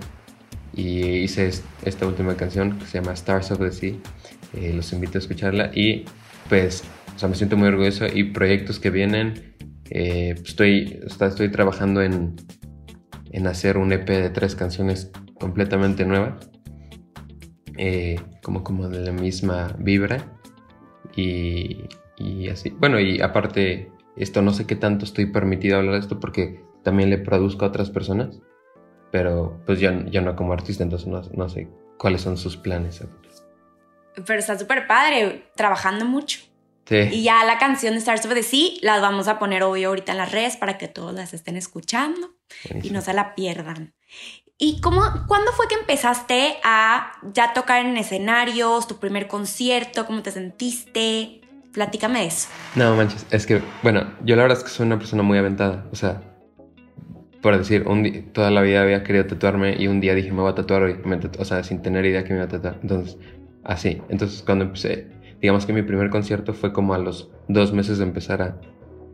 Y 0.75 1.19
hice 1.19 1.51
esta 1.85 2.07
última 2.07 2.35
canción 2.37 2.79
que 2.79 2.87
se 2.87 2.99
llama 2.99 3.13
Stars 3.13 3.51
of 3.51 3.59
the 3.59 3.73
Sea 3.73 3.95
eh, 4.55 4.73
los 4.75 4.93
invito 4.93 5.19
a 5.19 5.21
escucharla 5.21 5.71
y 5.75 6.05
pues, 6.49 6.85
o 7.15 7.19
sea, 7.19 7.29
me 7.29 7.35
siento 7.35 7.57
muy 7.57 7.69
orgulloso 7.69 8.07
y 8.07 8.25
proyectos 8.25 8.79
que 8.79 8.91
vienen, 8.91 9.55
eh, 9.91 10.35
pues, 10.37 10.51
estoy, 10.51 11.01
estoy 11.07 11.51
trabajando 11.51 12.03
en, 12.03 12.37
en 13.31 13.47
hacer 13.47 13.79
un 13.79 13.93
EP 13.93 14.07
de 14.07 14.31
tres 14.31 14.55
canciones 14.55 15.11
completamente 15.39 16.05
nuevas, 16.05 16.51
eh, 17.79 18.17
como, 18.43 18.63
como 18.63 18.89
de 18.89 19.01
la 19.01 19.13
misma 19.13 19.75
vibra 19.79 20.39
y, 21.17 21.85
y 22.23 22.49
así. 22.49 22.71
Bueno, 22.71 23.01
y 23.01 23.21
aparte, 23.21 23.91
esto 24.17 24.43
no 24.43 24.53
sé 24.53 24.67
qué 24.67 24.77
tanto 24.77 25.05
estoy 25.05 25.27
permitido 25.27 25.79
hablar 25.79 25.95
de 25.95 26.01
esto 26.01 26.21
porque 26.21 26.65
también 26.83 27.11
le 27.11 27.19
produzco 27.19 27.65
a 27.65 27.69
otras 27.69 27.91
personas, 27.91 28.41
pero 29.11 29.61
pues 29.67 29.81
yo, 29.81 29.91
yo 30.07 30.23
no 30.23 30.37
como 30.37 30.53
artista, 30.53 30.83
entonces 30.83 31.09
no, 31.09 31.23
no 31.35 31.49
sé 31.49 31.69
cuáles 31.99 32.23
son 32.23 32.37
sus 32.37 32.57
planes. 32.57 33.03
Pero 34.27 34.39
está 34.39 34.59
súper 34.59 34.87
padre, 34.87 35.51
trabajando 35.57 36.05
mucho. 36.05 36.41
Sí. 36.87 36.97
Y 37.13 37.23
ya 37.23 37.45
la 37.45 37.59
canción 37.59 37.95
de 37.95 38.01
Stars 38.01 38.27
of 38.27 38.35
the 38.35 38.43
Sea 38.43 38.71
las 38.83 39.01
vamos 39.01 39.29
a 39.29 39.39
poner 39.39 39.63
hoy 39.63 39.85
ahorita 39.85 40.13
en 40.13 40.19
las 40.19 40.33
redes 40.33 40.57
para 40.57 40.79
que 40.79 40.89
todos 40.89 41.15
las 41.15 41.33
estén 41.33 41.57
escuchando 41.57 42.35
y 42.83 42.91
no 42.91 43.01
se 43.01 43.15
la 43.15 43.35
pierdan. 43.35 43.95
¿Y 44.59 44.81
cómo, 44.81 45.03
cuándo 45.27 45.53
fue 45.53 45.69
que 45.69 45.75
empezaste 45.75 46.57
a 46.63 47.13
ya 47.33 47.53
tocar 47.53 47.85
en 47.85 47.97
escenarios, 47.97 48.87
tu 48.87 48.99
primer 48.99 49.27
concierto, 49.27 50.07
cómo 50.07 50.23
te 50.23 50.31
sentiste? 50.31 51.42
Platícame 51.73 52.27
eso. 52.27 52.49
No 52.77 52.95
manches, 52.97 53.27
es 53.31 53.47
que, 53.47 53.63
bueno, 53.83 54.05
yo 54.25 54.37
la 54.37 54.43
verdad 54.43 54.59
es 54.59 54.65
que 54.65 54.71
soy 54.71 54.87
una 54.87 54.99
persona 54.99 55.23
muy 55.23 55.39
aventada. 55.39 55.87
O 55.91 55.97
sea, 55.97 56.23
por 57.41 57.57
decir, 57.57 57.87
un 57.89 58.31
toda 58.33 58.51
la 58.51 58.63
vida 58.63 58.83
había 58.83 59.03
querido 59.03 59.27
tatuarme 59.27 59.77
y 59.79 59.89
un 59.89 60.01
día 60.01 60.15
dije 60.15 60.31
me 60.31 60.43
voy 60.43 60.53
a 60.53 60.55
tatuar 60.55 60.83
hoy. 60.83 60.97
o 61.39 61.45
sea, 61.45 61.63
sin 61.65 61.83
tener 61.83 62.05
idea 62.05 62.25
que 62.25 62.31
me 62.31 62.37
iba 62.37 62.45
a 62.45 62.49
tatuar. 62.49 62.79
Entonces, 62.83 63.19
así. 63.65 64.03
Entonces 64.09 64.43
cuando 64.43 64.65
empecé, 64.65 65.09
digamos 65.41 65.67
que 65.67 65.73
mi 65.73 65.83
primer 65.83 66.11
concierto 66.11 66.55
fue 66.55 66.73
como 66.73 66.95
a 66.95 66.99
los 66.99 67.31
dos 67.49 67.73
meses 67.73 67.99
de 67.99 68.05
empezar 68.05 68.43
a 68.43 68.61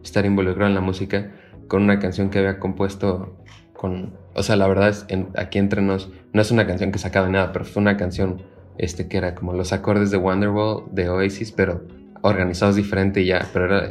estar 0.03 0.27
involucrado 0.27 0.69
en 0.69 0.75
la 0.75 0.81
música 0.81 1.33
con 1.69 1.83
una 1.83 1.99
canción 1.99 2.31
que 2.31 2.39
había 2.39 2.59
compuesto 2.59 3.37
con, 3.73 4.15
o 4.35 4.43
sea, 4.43 4.57
la 4.57 4.67
verdad 4.67 4.89
es, 4.89 5.07
aquí 5.37 5.59
entre 5.59 5.83
nos, 5.83 6.11
no 6.33 6.43
es 6.43 6.51
una 6.51 6.67
canción 6.67 6.91
que 6.91 6.99
sacaba 6.99 7.27
de 7.27 7.33
nada, 7.33 7.53
pero 7.53 7.65
fue 7.65 7.81
una 7.81 7.97
canción 7.97 8.43
este, 8.77 9.09
que 9.09 9.19
era 9.19 9.35
como 9.35 9.53
los 9.53 9.73
acordes 9.73 10.11
de 10.11 10.17
Wonderwall, 10.17 10.85
de 10.91 11.09
Oasis, 11.09 11.53
pero 11.53 11.87
organizados 12.23 12.77
diferente 12.77 13.25
ya, 13.25 13.49
pero 13.53 13.67
era 13.67 13.91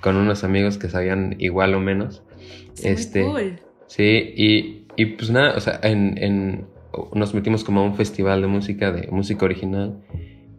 con 0.00 0.16
unos 0.16 0.44
amigos 0.44 0.76
que 0.76 0.88
sabían 0.88 1.36
igual 1.38 1.74
o 1.74 1.80
menos. 1.80 2.22
este, 2.82 3.24
cool. 3.24 3.60
Sí, 3.86 4.32
y, 4.36 4.86
y, 4.96 5.06
pues 5.06 5.30
nada, 5.30 5.54
o 5.56 5.60
sea, 5.60 5.80
en, 5.82 6.18
en 6.18 6.66
nos 7.14 7.34
metimos 7.34 7.64
como 7.64 7.80
a 7.80 7.84
un 7.84 7.94
festival 7.94 8.42
de 8.42 8.46
música, 8.46 8.92
de 8.92 9.08
música 9.10 9.44
original. 9.44 9.98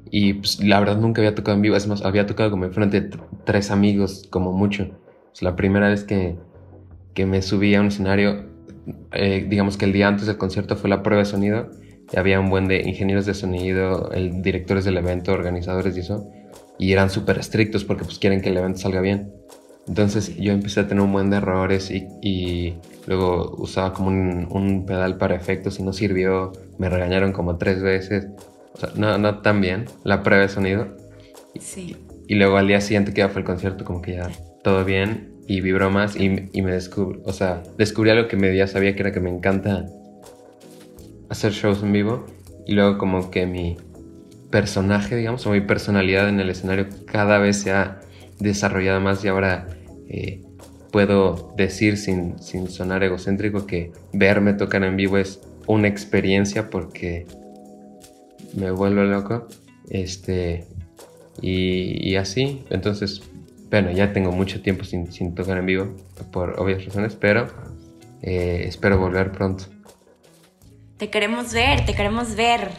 Y 0.09 0.33
pues, 0.33 0.63
la 0.63 0.79
verdad 0.79 0.97
nunca 0.97 1.21
había 1.21 1.35
tocado 1.35 1.55
en 1.55 1.61
vivo, 1.61 1.75
es 1.75 1.87
más, 1.87 2.03
había 2.03 2.25
tocado 2.25 2.51
como 2.51 2.65
enfrente 2.65 3.01
de 3.01 3.17
tres 3.43 3.71
amigos, 3.71 4.27
como 4.29 4.51
mucho. 4.51 4.89
Es 5.33 5.41
la 5.41 5.55
primera 5.55 5.89
vez 5.89 6.03
que, 6.03 6.37
que 7.13 7.25
me 7.25 7.41
subí 7.41 7.75
a 7.75 7.81
un 7.81 7.87
escenario, 7.87 8.45
eh, 9.11 9.45
digamos 9.47 9.77
que 9.77 9.85
el 9.85 9.93
día 9.93 10.07
antes 10.07 10.27
del 10.27 10.37
concierto 10.37 10.75
fue 10.75 10.89
la 10.89 11.03
prueba 11.03 11.23
de 11.23 11.29
sonido. 11.29 11.69
Y 12.11 12.17
había 12.17 12.39
un 12.39 12.49
buen 12.49 12.67
de 12.67 12.81
ingenieros 12.81 13.25
de 13.25 13.33
sonido, 13.33 14.11
el, 14.11 14.41
directores 14.41 14.85
del 14.85 14.97
evento, 14.97 15.31
organizadores 15.31 15.95
y 15.97 16.01
eso. 16.01 16.29
Y 16.77 16.91
eran 16.91 17.09
súper 17.09 17.37
estrictos 17.37 17.83
porque 17.83 18.03
pues 18.03 18.19
quieren 18.19 18.41
que 18.41 18.49
el 18.49 18.57
evento 18.57 18.79
salga 18.79 19.01
bien. 19.01 19.33
Entonces 19.87 20.35
yo 20.35 20.51
empecé 20.51 20.79
a 20.79 20.87
tener 20.87 21.03
un 21.03 21.11
buen 21.11 21.29
de 21.29 21.37
errores 21.37 21.91
y, 21.91 22.77
luego 23.05 23.55
usaba 23.57 23.93
como 23.93 24.09
un, 24.09 24.85
pedal 24.85 25.17
para 25.17 25.35
efectos 25.35 25.79
y 25.79 25.83
no 25.83 25.93
sirvió. 25.93 26.53
Me 26.77 26.89
regañaron 26.89 27.31
como 27.31 27.57
tres 27.57 27.81
veces. 27.81 28.27
O 28.73 28.77
sea, 28.77 28.89
no, 28.95 29.17
no 29.17 29.39
tan 29.41 29.61
bien 29.61 29.85
la 30.03 30.23
prueba 30.23 30.43
de 30.43 30.49
sonido. 30.49 30.87
Sí. 31.59 31.95
Y, 32.27 32.35
luego 32.35 32.57
al 32.57 32.67
día 32.67 32.81
siguiente 32.81 33.13
que 33.13 33.19
ya 33.19 33.29
fue 33.29 33.41
el 33.41 33.45
concierto, 33.45 33.85
como 33.85 34.01
que 34.01 34.13
ya 34.15 34.29
todo 34.63 34.83
bien 34.83 35.35
y 35.47 35.61
vibró 35.61 35.91
más 35.91 36.15
y, 36.15 36.29
me 36.29 36.71
descubrí, 36.71 37.19
o 37.23 37.33
sea, 37.33 37.61
descubrí 37.77 38.09
algo 38.09 38.27
que 38.27 38.35
me 38.35 38.55
ya 38.55 38.67
sabía 38.67 38.95
que 38.95 39.01
era 39.01 39.11
que 39.11 39.19
me 39.19 39.29
encanta 39.29 39.85
hacer 41.35 41.51
shows 41.51 41.83
en 41.83 41.91
vivo 41.91 42.25
y 42.65 42.73
luego 42.73 42.97
como 42.97 43.29
que 43.29 43.45
mi 43.45 43.77
personaje, 44.49 45.15
digamos, 45.15 45.45
o 45.45 45.51
mi 45.51 45.61
personalidad 45.61 46.29
en 46.29 46.39
el 46.39 46.49
escenario 46.49 46.87
cada 47.05 47.37
vez 47.39 47.57
se 47.57 47.71
ha 47.71 48.01
desarrollado 48.39 49.01
más 49.01 49.23
y 49.23 49.27
ahora 49.27 49.67
eh, 50.07 50.41
puedo 50.91 51.53
decir 51.57 51.97
sin, 51.97 52.39
sin 52.39 52.69
sonar 52.69 53.03
egocéntrico 53.03 53.65
que 53.65 53.91
verme 54.13 54.53
tocar 54.53 54.83
en 54.83 54.95
vivo 54.95 55.17
es 55.17 55.41
una 55.67 55.87
experiencia 55.87 56.69
porque 56.69 57.25
me 58.55 58.71
vuelvo 58.71 59.03
loco. 59.03 59.47
Este, 59.89 60.65
y, 61.41 62.15
así, 62.15 62.63
entonces, 62.69 63.21
bueno, 63.69 63.91
ya 63.91 64.13
tengo 64.13 64.31
mucho 64.31 64.61
tiempo 64.61 64.85
sin, 64.85 65.11
sin 65.11 65.35
tocar 65.35 65.57
en 65.57 65.65
vivo 65.65 65.95
por 66.31 66.59
obvias 66.59 66.85
razones, 66.85 67.15
pero 67.15 67.47
eh, 68.21 68.63
espero 68.65 68.97
volver 68.97 69.31
pronto. 69.31 69.65
Te 70.97 71.09
queremos 71.09 71.51
ver, 71.53 71.85
te 71.85 71.93
queremos 71.93 72.35
ver. 72.35 72.71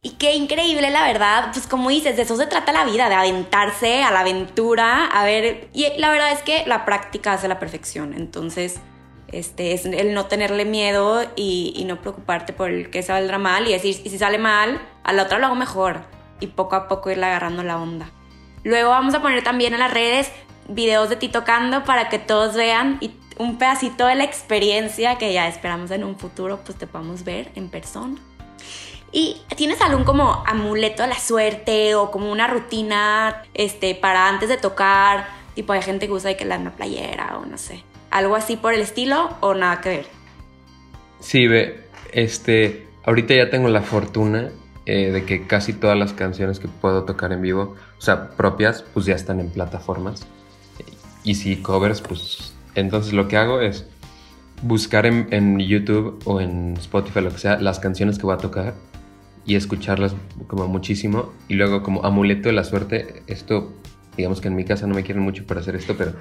Y 0.00 0.12
qué 0.12 0.34
increíble, 0.34 0.90
la 0.90 1.06
verdad. 1.06 1.50
Pues 1.52 1.66
como 1.66 1.90
dices, 1.90 2.16
de 2.16 2.22
eso 2.22 2.36
se 2.36 2.46
trata 2.46 2.72
la 2.72 2.84
vida, 2.84 3.08
de 3.08 3.14
aventarse 3.14 4.02
a 4.02 4.10
la 4.10 4.20
aventura, 4.20 5.06
a 5.06 5.24
ver. 5.24 5.68
Y 5.72 5.86
la 5.98 6.10
verdad 6.10 6.32
es 6.32 6.40
que 6.40 6.64
la 6.66 6.84
práctica 6.84 7.34
hace 7.34 7.48
la 7.48 7.58
perfección. 7.58 8.14
Entonces, 8.14 8.80
este, 9.28 9.72
es 9.72 9.84
el 9.84 10.14
no 10.14 10.26
tenerle 10.26 10.64
miedo 10.64 11.24
y, 11.36 11.84
no 11.86 12.00
preocuparte 12.00 12.52
por 12.52 12.70
el 12.70 12.90
que 12.90 13.02
saldrá 13.02 13.38
mal 13.38 13.68
y 13.68 13.72
decir, 13.72 14.00
y 14.02 14.08
si 14.08 14.18
sale 14.18 14.38
mal, 14.38 14.80
a 15.04 15.12
la 15.12 15.24
otra 15.24 15.38
lo 15.38 15.46
hago 15.46 15.54
mejor. 15.54 16.00
Y 16.40 16.48
poco 16.48 16.74
a 16.74 16.88
poco 16.88 17.10
irle 17.10 17.26
agarrando 17.26 17.62
la 17.62 17.76
onda. 17.76 18.10
Luego 18.64 18.90
vamos 18.90 19.14
a 19.14 19.20
poner 19.20 19.44
también 19.44 19.74
en 19.74 19.80
las 19.80 19.92
redes 19.92 20.32
videos 20.68 21.10
de 21.10 21.16
ti 21.16 21.28
tocando 21.28 21.84
para 21.84 22.08
que 22.08 22.18
todos 22.18 22.54
vean 22.54 22.98
y 23.00 23.10
un 23.38 23.58
pedacito 23.58 24.06
de 24.06 24.14
la 24.14 24.24
experiencia 24.24 25.18
que 25.18 25.32
ya 25.32 25.48
esperamos 25.48 25.90
en 25.90 26.04
un 26.04 26.16
futuro, 26.16 26.60
pues 26.64 26.78
te 26.78 26.86
podamos 26.86 27.24
ver 27.24 27.50
en 27.54 27.68
persona. 27.68 28.16
¿Y 29.12 29.42
tienes 29.56 29.80
algún 29.82 30.04
como 30.04 30.42
amuleto 30.46 31.02
de 31.02 31.08
la 31.08 31.18
suerte 31.18 31.94
o 31.94 32.10
como 32.10 32.32
una 32.32 32.46
rutina 32.48 33.42
este, 33.52 33.94
para 33.94 34.28
antes 34.28 34.48
de 34.48 34.56
tocar? 34.56 35.28
Tipo, 35.54 35.74
hay 35.74 35.82
gente 35.82 36.06
que 36.06 36.12
usa 36.12 36.30
de 36.30 36.36
que 36.36 36.46
la 36.46 36.56
una 36.56 36.74
playera 36.74 37.38
o 37.38 37.44
no 37.44 37.58
sé. 37.58 37.84
¿Algo 38.10 38.36
así 38.36 38.56
por 38.56 38.72
el 38.72 38.80
estilo 38.80 39.36
o 39.40 39.54
nada 39.54 39.80
que 39.82 39.88
ver? 39.88 40.06
Sí, 41.20 41.46
ve, 41.46 41.84
este, 42.12 42.86
ahorita 43.04 43.34
ya 43.34 43.50
tengo 43.50 43.68
la 43.68 43.82
fortuna 43.82 44.50
eh, 44.86 45.10
de 45.10 45.24
que 45.24 45.46
casi 45.46 45.74
todas 45.74 45.96
las 45.96 46.14
canciones 46.14 46.58
que 46.58 46.68
puedo 46.68 47.04
tocar 47.04 47.32
en 47.32 47.42
vivo, 47.42 47.76
o 47.98 48.00
sea, 48.00 48.30
propias, 48.30 48.82
pues 48.82 49.06
ya 49.06 49.14
están 49.14 49.40
en 49.40 49.50
plataformas. 49.50 50.26
Y 51.22 51.36
si 51.36 51.62
covers, 51.62 52.00
pues 52.00 52.54
entonces 52.74 53.12
lo 53.12 53.28
que 53.28 53.36
hago 53.36 53.60
es 53.60 53.86
buscar 54.62 55.06
en, 55.06 55.58
YouTube 55.58 56.20
o 56.24 56.40
en 56.40 56.76
Spotify, 56.78 57.20
lo 57.20 57.30
que 57.30 57.38
sea, 57.38 57.60
las 57.60 57.78
canciones 57.78 58.18
que 58.18 58.24
voy 58.24 58.34
a 58.34 58.38
tocar 58.38 58.74
y 59.44 59.56
escucharlas 59.56 60.14
como 60.46 60.68
muchísimo. 60.68 61.32
Y 61.48 61.54
luego 61.54 61.82
como 61.82 62.04
amuleto 62.04 62.48
de 62.48 62.54
la 62.54 62.64
suerte, 62.64 63.22
esto, 63.26 63.72
digamos 64.16 64.40
que 64.40 64.48
en 64.48 64.54
mi 64.54 64.64
casa 64.64 64.86
no 64.86 64.94
me 64.94 65.02
quieren 65.02 65.22
mucho 65.22 65.44
para 65.46 65.60
hacer 65.60 65.74
esto, 65.76 65.94
pero 65.98 66.12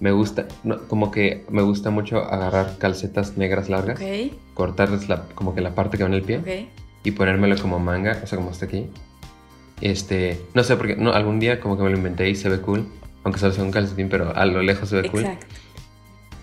me 0.00 0.12
gusta, 0.12 0.48
como 0.88 1.10
que 1.10 1.44
me 1.50 1.62
gusta 1.62 1.90
mucho 1.90 2.24
agarrar 2.24 2.78
calcetas 2.78 3.36
negras 3.36 3.68
largas, 3.68 4.00
cortarles 4.54 5.08
la, 5.08 5.26
como 5.34 5.54
que 5.54 5.60
la 5.60 5.74
parte 5.74 5.98
que 5.98 6.04
va 6.04 6.08
en 6.08 6.14
el 6.14 6.22
pie 6.22 6.70
y 7.04 7.10
ponérmelo 7.10 7.60
como 7.60 7.78
manga, 7.78 8.18
o 8.22 8.26
sea, 8.26 8.38
como 8.38 8.50
está 8.50 8.64
aquí. 8.64 8.86
Este, 9.82 10.40
no 10.54 10.62
sé, 10.62 10.76
porque 10.76 10.96
no, 10.96 11.12
algún 11.12 11.38
día 11.38 11.60
como 11.60 11.76
que 11.76 11.82
me 11.82 11.90
lo 11.90 11.96
inventé 11.96 12.28
y 12.28 12.34
se 12.34 12.48
ve 12.48 12.60
cool, 12.60 12.86
aunque 13.24 13.40
solo 13.40 13.52
sea 13.52 13.64
un 13.64 13.70
calcetín, 13.70 14.08
pero 14.08 14.34
a 14.34 14.46
lo 14.46 14.62
lejos 14.62 14.88
se 14.88 15.00
ve 15.00 15.10
cool. 15.10 15.26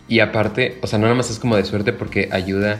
Y 0.08 0.20
aparte, 0.20 0.78
o 0.82 0.88
sea, 0.88 1.00
no 1.00 1.04
nada 1.04 1.16
más 1.16 1.30
es 1.30 1.40
como 1.40 1.56
de 1.56 1.66
suerte 1.66 1.94
porque 1.94 2.30
ayuda 2.32 2.80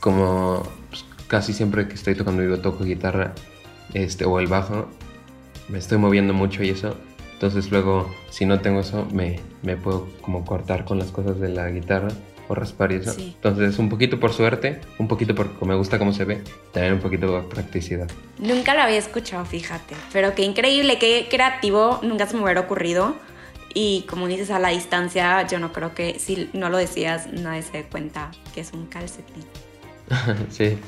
como 0.00 0.62
pues, 0.90 1.04
casi 1.26 1.52
siempre 1.52 1.88
que 1.88 1.94
estoy 1.94 2.14
tocando 2.14 2.42
vivo 2.42 2.58
toco 2.58 2.84
guitarra 2.84 3.34
este, 3.94 4.24
o 4.24 4.38
el 4.38 4.46
bajo, 4.46 4.88
me 5.68 5.78
estoy 5.78 5.98
moviendo 5.98 6.34
mucho 6.34 6.62
y 6.62 6.70
eso. 6.70 6.96
Entonces 7.32 7.70
luego, 7.70 8.08
si 8.30 8.46
no 8.46 8.60
tengo 8.60 8.80
eso, 8.80 9.06
me, 9.12 9.40
me 9.62 9.76
puedo 9.76 10.08
como 10.22 10.44
cortar 10.44 10.84
con 10.84 10.98
las 10.98 11.10
cosas 11.10 11.38
de 11.38 11.48
la 11.48 11.68
guitarra 11.70 12.08
o 12.48 12.54
raspar 12.54 12.92
y 12.92 12.96
eso. 12.96 13.14
Entonces, 13.18 13.78
un 13.78 13.88
poquito 13.88 14.20
por 14.20 14.32
suerte, 14.32 14.80
un 14.98 15.08
poquito 15.08 15.34
porque 15.34 15.64
me 15.64 15.74
gusta 15.74 15.98
cómo 15.98 16.12
se 16.12 16.24
ve, 16.24 16.42
también 16.72 16.94
un 16.94 17.00
poquito 17.00 17.26
por 17.26 17.48
practicidad. 17.48 18.08
Nunca 18.38 18.74
lo 18.74 18.82
había 18.82 18.98
escuchado, 18.98 19.44
fíjate. 19.44 19.96
Pero 20.12 20.34
qué 20.34 20.42
increíble, 20.42 20.98
qué 20.98 21.26
creativo, 21.28 22.00
nunca 22.02 22.26
se 22.26 22.36
me 22.36 22.44
hubiera 22.44 22.60
ocurrido. 22.60 23.16
Y 23.78 24.06
como 24.08 24.26
dices, 24.26 24.50
a 24.50 24.58
la 24.58 24.70
distancia, 24.70 25.46
yo 25.46 25.58
no 25.58 25.70
creo 25.70 25.94
que 25.94 26.18
si 26.18 26.48
no 26.54 26.70
lo 26.70 26.78
decías, 26.78 27.30
nadie 27.30 27.60
se 27.60 27.72
dé 27.72 27.84
cuenta 27.84 28.30
que 28.54 28.62
es 28.62 28.72
un 28.72 28.86
calcetín. 28.86 29.44
sí. 30.48 30.78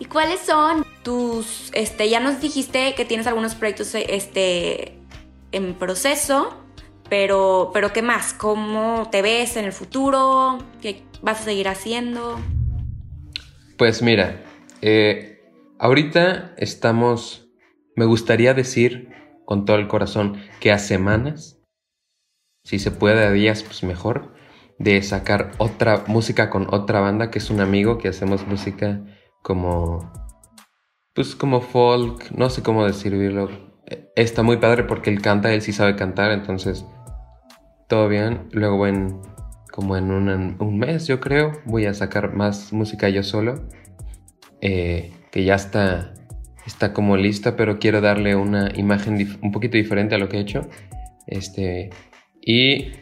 ¿Y 0.00 0.06
cuáles 0.06 0.40
son 0.40 0.84
tus, 1.04 1.70
este, 1.72 2.08
ya 2.08 2.18
nos 2.18 2.40
dijiste 2.40 2.96
que 2.96 3.04
tienes 3.04 3.28
algunos 3.28 3.54
proyectos, 3.54 3.94
este, 3.94 4.98
en 5.52 5.74
proceso, 5.74 6.52
pero, 7.08 7.70
pero 7.72 7.92
¿qué 7.92 8.02
más? 8.02 8.34
¿Cómo 8.34 9.08
te 9.12 9.22
ves 9.22 9.56
en 9.56 9.64
el 9.64 9.72
futuro? 9.72 10.58
¿Qué 10.82 11.04
vas 11.22 11.42
a 11.42 11.44
seguir 11.44 11.68
haciendo? 11.68 12.40
Pues 13.78 14.02
mira, 14.02 14.42
eh, 14.82 15.48
ahorita 15.78 16.56
estamos, 16.56 17.46
me 17.94 18.04
gustaría 18.04 18.52
decir 18.52 19.10
con 19.44 19.64
todo 19.64 19.76
el 19.76 19.86
corazón 19.86 20.42
que 20.58 20.72
a 20.72 20.80
semanas 20.80 21.55
si 22.66 22.80
se 22.80 22.90
puede 22.90 23.24
a 23.24 23.30
días, 23.30 23.62
pues 23.62 23.84
mejor, 23.84 24.34
de 24.80 25.00
sacar 25.02 25.52
otra 25.58 26.02
música 26.08 26.50
con 26.50 26.66
otra 26.74 26.98
banda 26.98 27.30
que 27.30 27.38
es 27.38 27.48
un 27.48 27.60
amigo 27.60 27.96
que 27.96 28.08
hacemos 28.08 28.44
música 28.44 29.04
como, 29.40 30.12
pues 31.14 31.36
como 31.36 31.60
folk, 31.60 32.32
no 32.32 32.50
sé 32.50 32.64
cómo 32.64 32.84
describirlo. 32.84 33.50
Está 34.16 34.42
muy 34.42 34.56
padre 34.56 34.82
porque 34.82 35.10
él 35.10 35.22
canta, 35.22 35.52
él 35.52 35.62
sí 35.62 35.72
sabe 35.72 35.94
cantar, 35.94 36.32
entonces 36.32 36.84
todo 37.88 38.08
bien. 38.08 38.48
Luego 38.50 38.88
en, 38.88 39.20
como 39.70 39.96
en 39.96 40.10
un, 40.10 40.76
mes, 40.76 41.06
yo 41.06 41.20
creo, 41.20 41.52
voy 41.66 41.86
a 41.86 41.94
sacar 41.94 42.34
más 42.34 42.72
música 42.72 43.08
yo 43.08 43.22
solo, 43.22 43.68
eh, 44.60 45.12
que 45.30 45.44
ya 45.44 45.54
está, 45.54 46.14
está 46.66 46.92
como 46.92 47.16
lista, 47.16 47.54
pero 47.54 47.78
quiero 47.78 48.00
darle 48.00 48.34
una 48.34 48.70
imagen 48.74 49.38
un 49.40 49.52
poquito 49.52 49.76
diferente 49.76 50.16
a 50.16 50.18
lo 50.18 50.28
que 50.28 50.38
he 50.38 50.40
hecho. 50.40 50.62
Este, 51.28 51.90
y 52.46 52.92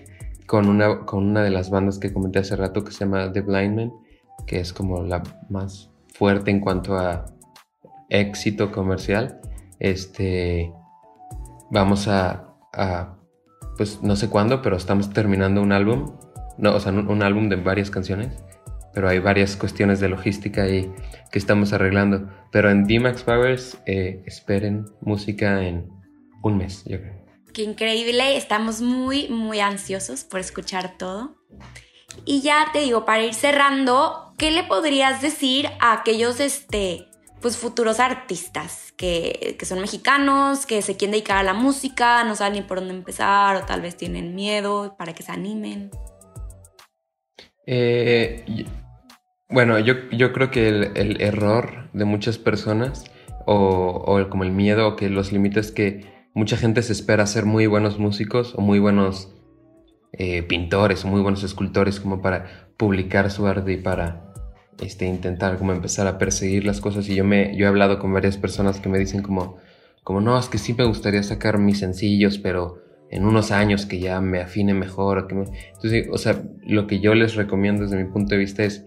con 0.46 0.68
una, 0.68 1.04
con 1.04 1.24
una 1.24 1.42
de 1.42 1.50
las 1.50 1.70
bandas 1.70 1.98
que 1.98 2.12
comenté 2.12 2.40
hace 2.40 2.56
rato 2.56 2.82
que 2.82 2.90
se 2.90 3.04
llama 3.04 3.30
The 3.30 3.42
Blind 3.42 3.76
Man, 3.76 3.92
que 4.46 4.58
es 4.58 4.72
como 4.72 5.04
la 5.04 5.22
más 5.50 5.90
fuerte 6.14 6.50
en 6.50 6.60
cuanto 6.60 6.96
a 6.96 7.26
éxito 8.08 8.72
comercial. 8.72 9.40
Este, 9.78 10.72
vamos 11.70 12.08
a, 12.08 12.56
pues 13.76 14.02
no 14.02 14.16
sé 14.16 14.30
cuándo, 14.30 14.62
pero 14.62 14.76
estamos 14.76 15.10
terminando 15.10 15.60
un 15.62 15.72
álbum, 15.72 16.16
no, 16.56 16.74
o 16.74 16.80
sea, 16.80 16.92
un, 16.92 17.22
álbum 17.22 17.50
de 17.50 17.56
varias 17.56 17.90
canciones, 17.90 18.32
pero 18.94 19.08
hay 19.08 19.18
varias 19.18 19.56
cuestiones 19.56 20.00
de 20.00 20.08
logística 20.08 20.62
ahí 20.62 20.90
que 21.30 21.38
estamos 21.38 21.74
arreglando. 21.74 22.30
Pero 22.50 22.70
en 22.70 22.84
D-Max 22.86 23.24
Powers 23.24 23.78
eh, 23.84 24.22
esperen 24.24 24.86
música 25.02 25.62
en 25.66 25.90
un 26.42 26.56
mes, 26.56 26.82
yo 26.86 26.98
creo. 26.98 27.23
Qué 27.54 27.62
increíble, 27.62 28.36
estamos 28.36 28.80
muy, 28.80 29.28
muy 29.28 29.60
ansiosos 29.60 30.24
por 30.24 30.40
escuchar 30.40 30.98
todo. 30.98 31.36
Y 32.24 32.40
ya 32.40 32.66
te 32.72 32.80
digo, 32.80 33.04
para 33.04 33.22
ir 33.22 33.32
cerrando, 33.32 34.34
¿qué 34.38 34.50
le 34.50 34.64
podrías 34.64 35.22
decir 35.22 35.68
a 35.78 35.92
aquellos 35.92 36.40
este, 36.40 37.06
pues, 37.40 37.56
futuros 37.56 38.00
artistas 38.00 38.92
que, 38.96 39.56
son 39.62 39.80
mexicanos, 39.80 40.66
que 40.66 40.82
se 40.82 40.96
quieren 40.96 41.12
dedicar 41.12 41.36
a 41.36 41.44
la 41.44 41.54
música, 41.54 42.24
no 42.24 42.34
saben 42.34 42.54
ni 42.54 42.62
por 42.62 42.80
dónde 42.80 42.94
empezar 42.94 43.54
o 43.54 43.64
tal 43.64 43.82
vez 43.82 43.96
tienen 43.96 44.34
miedo 44.34 44.96
para 44.98 45.12
que 45.12 45.22
se 45.22 45.30
animen? 45.30 45.92
Eh, 47.68 48.66
bueno, 49.48 49.78
yo, 49.78 49.94
yo, 50.10 50.32
creo 50.32 50.50
que 50.50 50.66
el, 50.66 51.20
error 51.20 51.88
de 51.92 52.04
muchas 52.04 52.36
personas 52.36 53.04
o, 53.46 53.54
o 53.54 54.28
como 54.28 54.42
el 54.42 54.50
miedo 54.50 54.88
o 54.88 54.96
que 54.96 55.08
los 55.08 55.30
límites 55.30 55.70
que 55.70 56.13
mucha 56.34 56.56
gente 56.56 56.82
se 56.82 56.92
espera 56.92 57.26
ser 57.26 57.46
muy 57.46 57.66
buenos 57.66 57.98
músicos 57.98 58.54
o 58.56 58.60
muy 58.60 58.78
buenos 58.80 59.32
eh, 60.12 60.42
pintores 60.42 61.04
o 61.04 61.08
muy 61.08 61.20
buenos 61.20 61.42
escultores 61.44 62.00
como 62.00 62.20
para 62.20 62.68
publicar 62.76 63.30
su 63.30 63.46
arte 63.46 63.72
y 63.72 63.76
para 63.76 64.32
este, 64.80 65.06
intentar 65.06 65.56
como 65.58 65.72
empezar 65.72 66.06
a 66.06 66.18
perseguir 66.18 66.64
las 66.64 66.80
cosas. 66.80 67.08
Y 67.08 67.14
yo, 67.14 67.24
me, 67.24 67.56
yo 67.56 67.66
he 67.66 67.68
hablado 67.68 67.98
con 67.98 68.12
varias 68.12 68.36
personas 68.36 68.80
que 68.80 68.88
me 68.88 68.98
dicen 68.98 69.22
como, 69.22 69.56
como 70.02 70.20
no, 70.20 70.38
es 70.38 70.48
que 70.48 70.58
sí 70.58 70.74
me 70.74 70.84
gustaría 70.84 71.22
sacar 71.22 71.58
mis 71.58 71.78
sencillos, 71.78 72.38
pero 72.38 72.82
en 73.10 73.24
unos 73.24 73.52
años 73.52 73.86
que 73.86 74.00
ya 74.00 74.20
me 74.20 74.40
afine 74.40 74.74
mejor. 74.74 75.28
que 75.28 75.34
Entonces, 75.34 76.08
o 76.10 76.18
sea, 76.18 76.42
lo 76.66 76.86
que 76.86 77.00
yo 77.00 77.14
les 77.14 77.36
recomiendo 77.36 77.84
desde 77.84 77.96
mi 77.96 78.10
punto 78.10 78.34
de 78.34 78.38
vista 78.38 78.64
es 78.64 78.86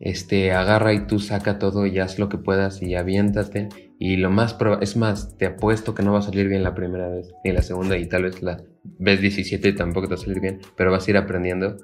este, 0.00 0.52
agarra 0.52 0.94
y 0.94 1.06
tú 1.06 1.20
saca 1.20 1.58
todo 1.58 1.86
y 1.86 1.98
haz 1.98 2.18
lo 2.18 2.28
que 2.28 2.38
puedas 2.38 2.82
y 2.82 2.94
aviéntate. 2.94 3.68
Y 3.98 4.16
lo 4.16 4.30
más 4.30 4.56
es 4.80 4.96
más, 4.96 5.36
te 5.36 5.46
apuesto 5.46 5.94
que 5.94 6.02
no 6.02 6.12
va 6.12 6.20
a 6.20 6.22
salir 6.22 6.48
bien 6.48 6.62
la 6.62 6.74
primera 6.74 7.08
vez, 7.08 7.32
ni 7.44 7.52
la 7.52 7.60
segunda, 7.60 7.98
y 7.98 8.06
tal 8.06 8.22
vez 8.22 8.42
la 8.42 8.62
vez 8.82 9.20
17 9.20 9.74
tampoco 9.74 10.08
te 10.08 10.14
va 10.14 10.20
a 10.20 10.24
salir 10.24 10.40
bien, 10.40 10.60
pero 10.74 10.90
vas 10.90 11.06
a 11.06 11.10
ir 11.10 11.18
aprendiendo 11.18 11.76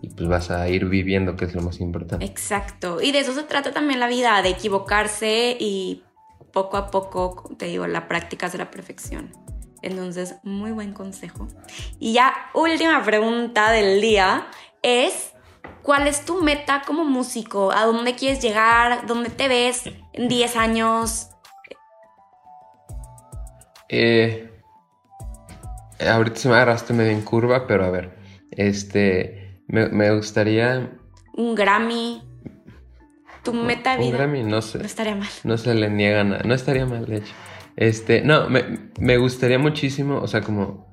y 0.00 0.10
pues 0.10 0.28
vas 0.28 0.52
a 0.52 0.68
ir 0.68 0.84
viviendo, 0.86 1.34
que 1.34 1.46
es 1.46 1.54
lo 1.54 1.62
más 1.62 1.80
importante. 1.80 2.24
Exacto. 2.24 3.02
Y 3.02 3.10
de 3.10 3.18
eso 3.18 3.34
se 3.34 3.42
trata 3.42 3.72
también 3.72 3.98
la 3.98 4.06
vida, 4.06 4.40
de 4.42 4.50
equivocarse 4.50 5.56
y 5.58 6.04
poco 6.52 6.76
a 6.76 6.92
poco, 6.92 7.50
te 7.58 7.66
digo, 7.66 7.88
la 7.88 8.06
práctica 8.06 8.46
es 8.46 8.54
la 8.54 8.70
perfección. 8.70 9.32
Entonces, 9.82 10.36
muy 10.44 10.70
buen 10.70 10.92
consejo. 10.92 11.48
Y 11.98 12.12
ya, 12.12 12.32
última 12.54 13.02
pregunta 13.02 13.72
del 13.72 14.00
día 14.00 14.46
es 14.82 15.33
¿Cuál 15.84 16.08
es 16.08 16.24
tu 16.24 16.42
meta 16.42 16.82
como 16.86 17.04
músico? 17.04 17.70
¿A 17.70 17.84
dónde 17.84 18.14
quieres 18.14 18.40
llegar? 18.42 19.06
¿Dónde 19.06 19.28
te 19.28 19.48
ves 19.48 19.82
en 20.14 20.28
10 20.28 20.56
años? 20.56 21.28
Eh, 23.90 24.50
ahorita 26.00 26.36
se 26.36 26.48
me 26.48 26.54
agarraste 26.54 26.94
medio 26.94 27.12
en 27.12 27.20
curva, 27.20 27.66
pero 27.66 27.84
a 27.84 27.90
ver, 27.90 28.16
este, 28.50 29.60
me, 29.68 30.10
gustaría... 30.16 30.90
Un 31.34 31.54
Grammy. 31.54 32.22
Tu 33.42 33.52
meta 33.52 33.98
vida. 33.98 34.08
Un 34.08 34.12
Grammy, 34.14 34.42
no 34.42 34.62
sé. 34.62 34.78
No 34.78 34.86
estaría 34.86 35.14
mal. 35.14 35.28
No 35.44 35.58
se 35.58 35.74
le 35.74 35.90
niega 35.90 36.24
nada, 36.24 36.44
no 36.44 36.54
estaría 36.54 36.86
mal, 36.86 37.04
de 37.04 37.18
hecho. 37.18 37.34
Este, 37.76 38.22
no, 38.22 38.48
me, 38.48 38.90
me 38.98 39.18
gustaría 39.18 39.58
muchísimo, 39.58 40.16
o 40.16 40.28
sea, 40.28 40.40
como... 40.40 40.86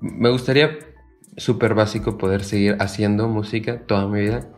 Me 0.00 0.30
gustaría 0.30 0.78
súper 1.36 1.74
básico 1.74 2.18
poder 2.18 2.44
seguir 2.44 2.76
haciendo 2.80 3.28
música 3.28 3.82
toda 3.86 4.06
mi 4.08 4.20
vida 4.20 4.48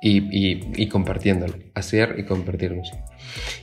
y, 0.00 0.82
y, 0.82 0.88
compartiéndola, 0.88 1.54
hacer 1.74 2.16
y 2.18 2.24
compartir 2.24 2.74
música. 2.74 3.04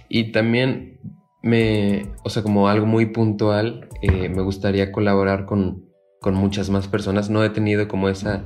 Y 0.10 0.32
también 0.32 1.00
me, 1.42 2.14
o 2.24 2.30
sea, 2.30 2.44
como 2.44 2.68
algo 2.68 2.86
muy 2.86 3.08
puntual, 3.08 3.88
eh, 4.02 4.30
me 4.30 4.42
gustaría 4.42 4.92
colaborar 4.92 5.46
con, 5.46 5.86
con 6.20 6.34
muchas 6.34 6.70
más 6.70 6.88
personas. 6.88 7.30
No 7.30 7.44
he 7.44 7.50
tenido 7.50 7.88
como 7.88 8.10
esa... 8.10 8.44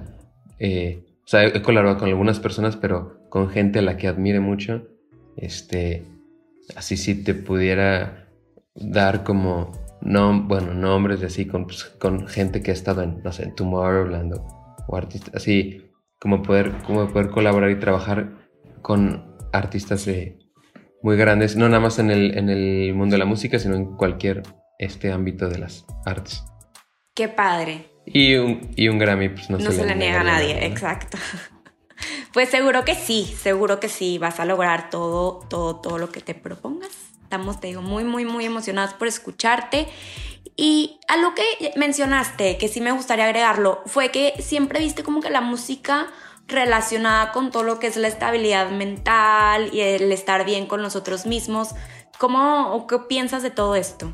Eh, 0.59 1.05
o 1.23 1.27
sea, 1.27 1.45
he 1.45 1.61
colaborado 1.61 1.97
con 1.97 2.09
algunas 2.09 2.39
personas, 2.39 2.75
pero 2.75 3.27
con 3.29 3.49
gente 3.49 3.79
a 3.79 3.81
la 3.81 3.97
que 3.97 4.07
admire 4.07 4.39
mucho. 4.39 4.87
Este, 5.37 6.03
así 6.75 6.97
si 6.97 7.23
te 7.23 7.33
pudiera 7.33 8.27
dar 8.75 9.23
como, 9.23 9.71
no, 10.01 10.43
bueno, 10.43 10.73
nombres 10.73 11.19
de 11.19 11.27
así, 11.27 11.45
con, 11.45 11.65
pues, 11.65 11.83
con 11.83 12.27
gente 12.27 12.61
que 12.61 12.71
ha 12.71 12.73
estado 12.73 13.01
en, 13.01 13.21
no 13.23 13.31
sé, 13.31 13.43
en 13.43 13.55
Tomorrowland 13.55 14.33
o, 14.33 14.75
o 14.87 14.95
artistas, 14.95 15.35
así 15.35 15.91
como 16.19 16.41
poder, 16.41 16.73
como 16.85 17.07
poder 17.07 17.29
colaborar 17.29 17.69
y 17.71 17.79
trabajar 17.79 18.49
con 18.81 19.35
artistas 19.51 20.05
de, 20.05 20.39
muy 21.01 21.17
grandes, 21.17 21.55
no 21.55 21.67
nada 21.69 21.79
más 21.79 21.99
en 21.99 22.11
el, 22.11 22.37
en 22.37 22.49
el 22.49 22.93
mundo 22.93 23.13
de 23.13 23.19
la 23.19 23.25
música, 23.25 23.59
sino 23.59 23.75
en 23.75 23.95
cualquier 23.95 24.43
este 24.77 25.11
ámbito 25.11 25.47
de 25.49 25.59
las 25.59 25.85
artes. 26.05 26.43
Qué 27.13 27.27
padre. 27.27 27.89
Y 28.05 28.35
un, 28.35 28.71
y 28.75 28.87
un 28.87 28.97
Grammy, 28.97 29.29
pues 29.29 29.49
no, 29.49 29.57
no 29.57 29.71
se, 29.71 29.85
le 29.85 29.95
niega 29.95 30.21
a 30.21 30.23
nadie, 30.23 30.65
exacto. 30.65 31.17
Pues 32.31 32.49
seguro 32.49 32.85
que 32.85 32.95
sí, 32.95 33.25
seguro 33.25 33.79
que 33.79 33.89
sí, 33.89 34.19
vas 34.19 34.39
a 34.39 34.45
lograr 34.45 34.89
todo, 34.89 35.39
todo, 35.49 35.81
todo 35.81 35.97
lo 35.97 36.11
que 36.11 36.21
te 36.21 36.33
propongas. 36.35 37.08
Estamos, 37.29 37.61
te 37.61 37.67
digo, 37.67 37.83
muy, 37.83 38.03
muy, 38.03 38.25
muy 38.25 38.45
emocionados 38.45 38.95
por 38.95 39.07
escucharte. 39.07 39.87
Y 40.55 40.99
a 41.07 41.15
lo 41.15 41.35
que 41.35 41.43
mencionaste, 41.75 42.57
que 42.57 42.67
sí 42.67 42.81
me 42.81 42.91
gustaría 42.91 43.25
agregarlo, 43.25 43.83
fue 43.85 44.09
que 44.09 44.33
siempre 44.39 44.79
viste 44.79 45.03
como 45.03 45.21
que 45.21 45.29
la 45.29 45.39
música 45.39 46.07
relacionada 46.47 47.31
con 47.31 47.51
todo 47.51 47.61
lo 47.61 47.77
que 47.77 47.85
es 47.85 47.97
la 47.97 48.07
estabilidad 48.07 48.71
mental 48.71 49.69
y 49.71 49.81
el 49.81 50.11
estar 50.11 50.43
bien 50.43 50.65
con 50.65 50.81
nosotros 50.81 51.27
mismos. 51.27 51.75
¿Cómo 52.17 52.87
qué 52.87 52.97
piensas 53.07 53.43
de 53.43 53.51
todo 53.51 53.75
esto? 53.75 54.11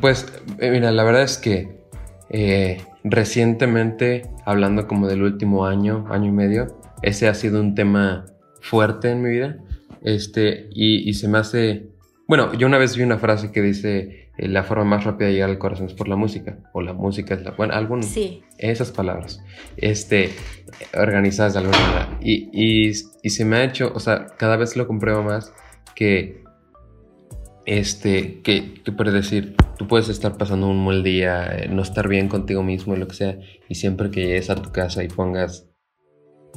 Pues, 0.00 0.32
eh, 0.60 0.70
mira, 0.70 0.92
la 0.92 1.02
verdad 1.02 1.22
es 1.22 1.36
que 1.36 1.82
eh, 2.30 2.80
recientemente, 3.02 4.30
hablando 4.44 4.86
como 4.86 5.08
del 5.08 5.24
último 5.24 5.66
año, 5.66 6.06
año 6.10 6.28
y 6.28 6.32
medio, 6.32 6.78
ese 7.02 7.26
ha 7.26 7.34
sido 7.34 7.58
un 7.58 7.74
tema 7.74 8.26
fuerte 8.60 9.10
en 9.10 9.20
mi 9.20 9.30
vida. 9.30 9.58
Este, 10.04 10.68
y, 10.72 11.08
y 11.08 11.14
se 11.14 11.28
me 11.28 11.38
hace. 11.38 11.90
Bueno, 12.28 12.54
yo 12.54 12.66
una 12.66 12.78
vez 12.78 12.96
vi 12.96 13.02
una 13.02 13.18
frase 13.18 13.52
que 13.52 13.62
dice: 13.62 14.30
eh, 14.38 14.48
La 14.48 14.64
forma 14.64 14.84
más 14.84 15.04
rápida 15.04 15.28
de 15.28 15.34
llegar 15.34 15.50
al 15.50 15.58
corazón 15.58 15.86
es 15.86 15.94
por 15.94 16.08
la 16.08 16.16
música. 16.16 16.58
O 16.72 16.82
la 16.82 16.92
música 16.92 17.34
es 17.34 17.42
la. 17.42 17.52
Bueno, 17.52 17.74
algún. 17.74 18.02
Sí. 18.02 18.42
Esas 18.58 18.90
palabras. 18.92 19.42
Este, 19.76 20.30
organizadas 20.94 21.54
de 21.54 21.58
alguna 21.60 21.78
manera. 21.78 22.18
Y, 22.20 22.48
y, 22.52 22.92
y 23.22 23.30
se 23.30 23.44
me 23.44 23.56
ha 23.56 23.64
hecho, 23.64 23.92
o 23.94 24.00
sea, 24.00 24.26
cada 24.38 24.56
vez 24.56 24.76
lo 24.76 24.86
compruebo 24.86 25.22
más 25.22 25.52
que 25.94 26.42
este, 27.64 28.40
que, 28.42 28.74
que 28.82 28.92
puedes 28.92 29.14
decir, 29.14 29.54
tú 29.78 29.86
puedes 29.86 30.08
estar 30.08 30.36
pasando 30.36 30.68
un 30.68 30.84
mal 30.84 31.02
día, 31.02 31.46
eh, 31.46 31.68
no 31.68 31.82
estar 31.82 32.08
bien 32.08 32.28
contigo 32.28 32.62
mismo, 32.62 32.96
lo 32.96 33.06
que 33.06 33.14
sea, 33.14 33.38
y 33.68 33.74
siempre 33.76 34.10
que 34.10 34.26
llegues 34.26 34.50
a 34.50 34.56
tu 34.56 34.72
casa 34.72 35.04
y 35.04 35.08
pongas, 35.08 35.68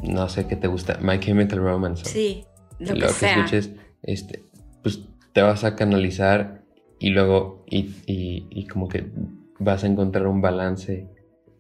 no 0.04 0.28
sé 0.30 0.48
qué 0.48 0.56
te 0.56 0.68
gusta, 0.68 0.98
My 1.02 1.20
Chemical 1.20 1.60
Romance, 1.60 2.06
sí, 2.06 2.46
lo, 2.80 2.96
lo 2.96 3.08
que, 3.08 3.26
escuches, 3.26 3.72
este, 4.04 4.44
pues 4.84 5.02
te 5.34 5.42
vas 5.42 5.64
a 5.64 5.76
canalizar 5.76 6.64
y 7.00 7.10
luego, 7.10 7.66
y, 7.68 7.96
y, 8.06 8.48
y 8.50 8.68
como 8.68 8.88
que 8.88 9.12
vas 9.60 9.84
a 9.84 9.88
encontrar 9.88 10.28
un 10.28 10.42
balance, 10.42 11.10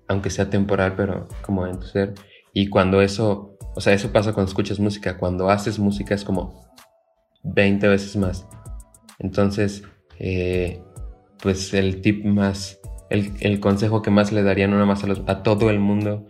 aunque 0.08 0.30
sea 0.30 0.49
temporal, 0.49 0.95
pero 0.95 1.28
como 1.41 1.67
en 1.67 1.80
tu 1.80 1.88
ser, 1.88 2.13
y 2.54 2.67
cuando 2.67 3.01
eso, 3.01 3.58
o 3.75 3.82
sea, 3.82 3.93
eso 3.93 4.12
pasa 4.12 4.34
cuando 4.34 4.49
escuchas 4.49 4.80
música, 4.80 5.17
cuando 5.17 5.49
haces 5.49 5.78
música 5.78 6.15
es 6.15 6.23
como 6.23 6.65
20 7.43 7.88
veces 7.88 8.15
más. 8.15 8.47
Entonces, 9.19 9.84
eh, 10.19 10.82
pues 11.41 11.73
el 11.73 12.01
tip 12.01 12.25
más, 12.25 12.80
el, 13.10 13.34
el, 13.41 13.60
consejo 13.60 14.01
que 14.01 14.10
más 14.10 14.32
le 14.32 14.43
daría 14.43 14.67
no 14.67 14.75
nada 14.75 14.86
más 14.86 15.04
a, 15.04 15.08
los, 15.08 15.21
a, 15.28 15.43
todo 15.43 15.69
el 15.69 15.80
mundo 15.80 16.28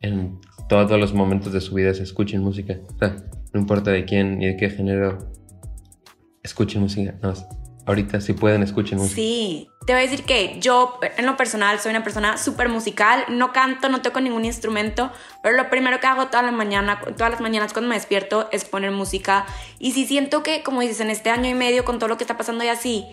en 0.00 0.40
todos 0.68 0.98
los 0.98 1.12
momentos 1.12 1.52
de 1.52 1.60
su 1.60 1.74
vida 1.74 1.90
es 1.90 2.00
escuchen 2.00 2.42
música. 2.42 2.78
O 2.94 2.98
sea, 2.98 3.16
no 3.52 3.60
importa 3.60 3.90
de 3.90 4.04
quién 4.04 4.38
ni 4.38 4.46
de 4.46 4.56
qué 4.56 4.70
género, 4.70 5.18
escuchen 6.42 6.82
música. 6.82 7.14
No, 7.22 7.32
ahorita 7.86 8.20
si 8.20 8.32
pueden 8.34 8.62
escuchen 8.62 8.98
música. 8.98 9.14
Sí, 9.14 9.68
te 9.86 9.92
voy 9.94 10.02
a 10.02 10.04
decir 10.04 10.24
que 10.24 10.58
yo 10.60 10.98
en 11.16 11.24
lo 11.24 11.36
personal 11.36 11.80
soy 11.80 11.90
una 11.90 12.04
persona 12.04 12.36
súper 12.36 12.68
musical, 12.68 13.24
no 13.30 13.52
canto, 13.52 13.88
no 13.88 14.02
toco 14.02 14.20
ningún 14.20 14.44
instrumento, 14.44 15.10
pero 15.42 15.56
lo 15.56 15.70
primero 15.70 15.98
que 15.98 16.06
hago 16.06 16.26
toda 16.26 16.42
la 16.42 16.52
mañana, 16.52 17.00
todas 17.00 17.30
las 17.30 17.40
mañanas 17.40 17.72
cuando 17.72 17.88
me 17.88 17.94
despierto 17.94 18.48
es 18.52 18.64
poner 18.66 18.90
música 18.90 19.46
y 19.78 19.92
sí 19.92 20.06
siento 20.06 20.42
que, 20.42 20.62
como 20.62 20.82
dices, 20.82 21.00
en 21.00 21.10
este 21.10 21.30
año 21.30 21.48
y 21.48 21.54
medio 21.54 21.84
con 21.84 21.98
todo 21.98 22.08
lo 22.08 22.18
que 22.18 22.24
está 22.24 22.36
pasando 22.36 22.64
y 22.64 22.68
así, 22.68 23.06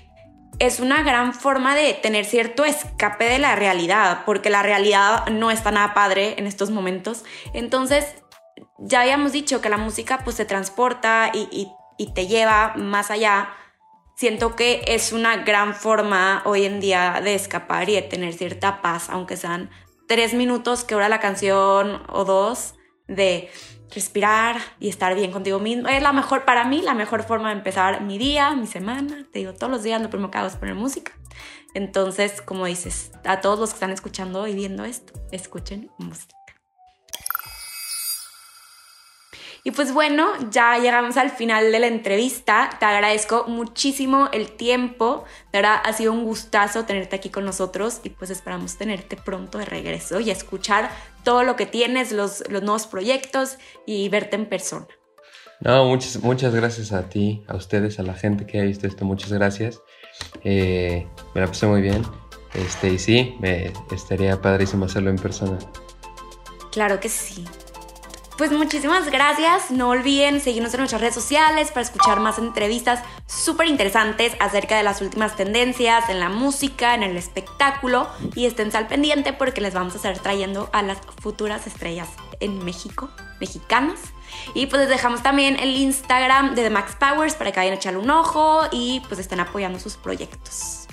es 0.60 0.80
una 0.80 1.04
gran 1.04 1.34
forma 1.34 1.76
de 1.76 1.94
tener 1.94 2.26
cierto 2.26 2.66
escape 2.66 3.26
de 3.26 3.40
la 3.40 3.56
realidad, 3.56 4.24
porque 4.26 4.50
la 4.50 4.64
realidad 4.64 5.28
no 5.28 5.52
está 5.52 5.72
nada 5.72 5.94
padre 5.94 6.36
en 6.38 6.48
estos 6.48 6.72
momentos. 6.72 7.24
Entonces, 7.54 8.06
ya 8.78 9.02
habíamos 9.02 9.32
dicho 9.32 9.62
que 9.62 9.70
la 9.70 9.78
música 9.78 10.22
pues 10.24 10.36
se 10.36 10.46
transporta 10.46 11.32
y 11.34 12.14
te 12.14 12.28
lleva 12.28 12.74
más 12.76 13.12
allá 13.12 13.50
siento 14.16 14.56
que 14.56 14.84
es 14.88 15.12
una 15.14 15.38
gran 15.38 15.76
forma 15.76 16.42
hoy 16.46 16.66
en 16.66 16.80
día 16.80 17.22
de 17.24 17.36
escapar 17.36 17.90
y 17.90 17.96
de 17.96 18.02
tener 18.02 18.34
cierta 18.34 18.82
paz, 18.82 19.10
aunque 19.10 19.38
sean 19.38 19.70
tres 20.08 20.34
minutos 20.34 20.84
que 20.84 20.96
dura 20.96 21.10
la 21.10 21.20
canción 21.20 22.04
o 22.10 22.26
dos, 22.26 22.76
de 23.08 23.50
respirar 23.94 24.58
y 24.80 24.90
estar 24.90 25.14
bien 25.16 25.32
contigo 25.32 25.60
mismo. 25.60 25.88
Es 25.88 26.02
la 26.02 26.12
mejor, 26.12 26.46
para 26.46 26.66
mí, 26.66 26.82
la 26.82 26.96
mejor 26.96 27.24
forma 27.24 27.50
de 27.50 27.58
empezar 27.58 28.02
mi 28.02 28.18
día, 28.18 28.52
mi 28.52 28.68
semana. 28.68 29.28
Te 29.32 29.40
digo, 29.40 29.54
todos 29.54 29.72
los 29.72 29.84
días 29.84 30.02
lo 30.02 30.10
primero 30.10 30.32
que 30.32 30.38
hago 30.38 30.48
es 30.48 30.56
poner 30.56 30.76
música. 30.76 31.12
Entonces, 31.74 32.42
como 32.42 32.66
dices, 32.66 33.12
a 33.26 33.42
todos 33.42 33.60
los 33.60 33.70
que 33.72 33.76
están 33.76 33.92
escuchando 33.92 34.48
y 34.48 34.56
viendo 34.56 34.86
esto, 34.86 35.14
escuchen 35.32 35.92
música. 35.98 36.36
Y 39.68 39.72
pues 39.72 39.92
bueno, 39.92 40.28
ya 40.52 40.78
llegamos 40.78 41.18
al 41.18 41.32
final 41.32 41.72
de 41.72 41.80
la 41.80 41.88
entrevista. 41.88 42.70
Te 42.80 42.86
agradezco 42.86 43.46
muchísimo 43.48 44.30
el 44.32 44.52
tiempo. 44.52 45.24
De 45.52 45.58
verdad, 45.58 45.82
ha 45.84 45.92
sido 45.92 46.14
un 46.14 46.24
gustazo 46.24 46.86
tenerte 46.86 47.16
aquí 47.16 47.32
con 47.32 47.46
nosotros 47.46 48.00
y 48.04 48.12
pues 48.12 48.30
esperamos 48.30 48.78
tenerte 48.78 49.18
pronto 49.18 49.58
de 49.58 49.66
regreso 49.66 50.20
y 50.20 50.30
escuchar 50.30 50.92
todo 51.24 51.42
lo 51.42 51.56
que 51.56 51.66
tienes, 51.66 52.12
los, 52.12 52.48
los 52.48 52.62
nuevos 52.62 52.86
proyectos 52.86 53.58
y 53.88 54.08
verte 54.10 54.36
en 54.36 54.46
persona. 54.46 54.86
No, 55.62 55.86
muchas, 55.86 56.22
muchas 56.22 56.54
gracias 56.54 56.92
a 56.92 57.10
ti, 57.10 57.44
a 57.48 57.56
ustedes, 57.56 57.98
a 57.98 58.04
la 58.04 58.14
gente 58.14 58.46
que 58.46 58.60
ha 58.60 58.64
visto 58.66 58.86
esto. 58.86 59.04
Muchas 59.04 59.34
gracias. 59.34 59.82
Eh, 60.44 61.08
me 61.34 61.42
la 61.42 61.48
pasé 61.48 61.66
muy 61.66 61.82
bien. 61.82 62.04
Este, 62.54 62.90
y 62.90 63.00
sí, 63.00 63.36
me 63.40 63.74
estaría 63.92 64.40
padrísimo 64.40 64.86
hacerlo 64.86 65.10
en 65.10 65.16
persona. 65.16 65.58
Claro 66.72 67.00
que 67.00 67.10
sí. 67.10 67.44
Pues 68.38 68.52
muchísimas 68.52 69.10
gracias. 69.10 69.72
No 69.72 69.88
olviden 69.90 70.42
seguirnos 70.42 70.74
en 70.74 70.82
nuestras 70.82 71.00
redes 71.00 71.16
sociales 71.16 71.70
para 71.70 71.84
escuchar 71.84 72.20
más 72.20 72.38
entrevistas 72.38 73.02
súper 73.28 73.68
interesantes 73.68 74.34
acerca 74.42 74.76
de 74.76 74.84
las 74.84 75.02
últimas 75.02 75.38
tendencias 75.38 76.10
en 76.10 76.20
la 76.20 76.28
música, 76.28 76.96
en 76.96 77.04
el 77.04 77.16
espectáculo. 77.16 78.10
Y 78.36 78.46
estén 78.46 78.76
al 78.76 78.88
pendiente 78.88 79.32
porque 79.32 79.62
les 79.62 79.74
vamos 79.74 79.94
a 79.94 79.98
estar 79.98 80.20
trayendo 80.20 80.70
a 80.74 80.82
las 80.82 80.98
futuras 81.22 81.66
estrellas 81.66 82.10
en 82.42 82.64
México, 82.66 83.10
mexicanas. 83.40 84.00
Y 84.54 84.66
pues 84.66 84.82
les 84.82 84.90
dejamos 84.90 85.24
también 85.24 85.58
el 85.58 85.74
Instagram 85.74 86.56
de 86.56 86.64
The 86.64 86.70
Max 86.72 86.98
Powers 87.00 87.36
para 87.36 87.54
que 87.54 87.62
vayan 87.62 87.76
a 87.76 87.78
echarle 87.78 88.00
un 88.00 88.10
ojo 88.10 88.64
y 88.70 89.02
pues 89.08 89.18
estén 89.22 89.40
apoyando 89.40 89.80
sus 89.80 89.96
proyectos. 89.96 90.88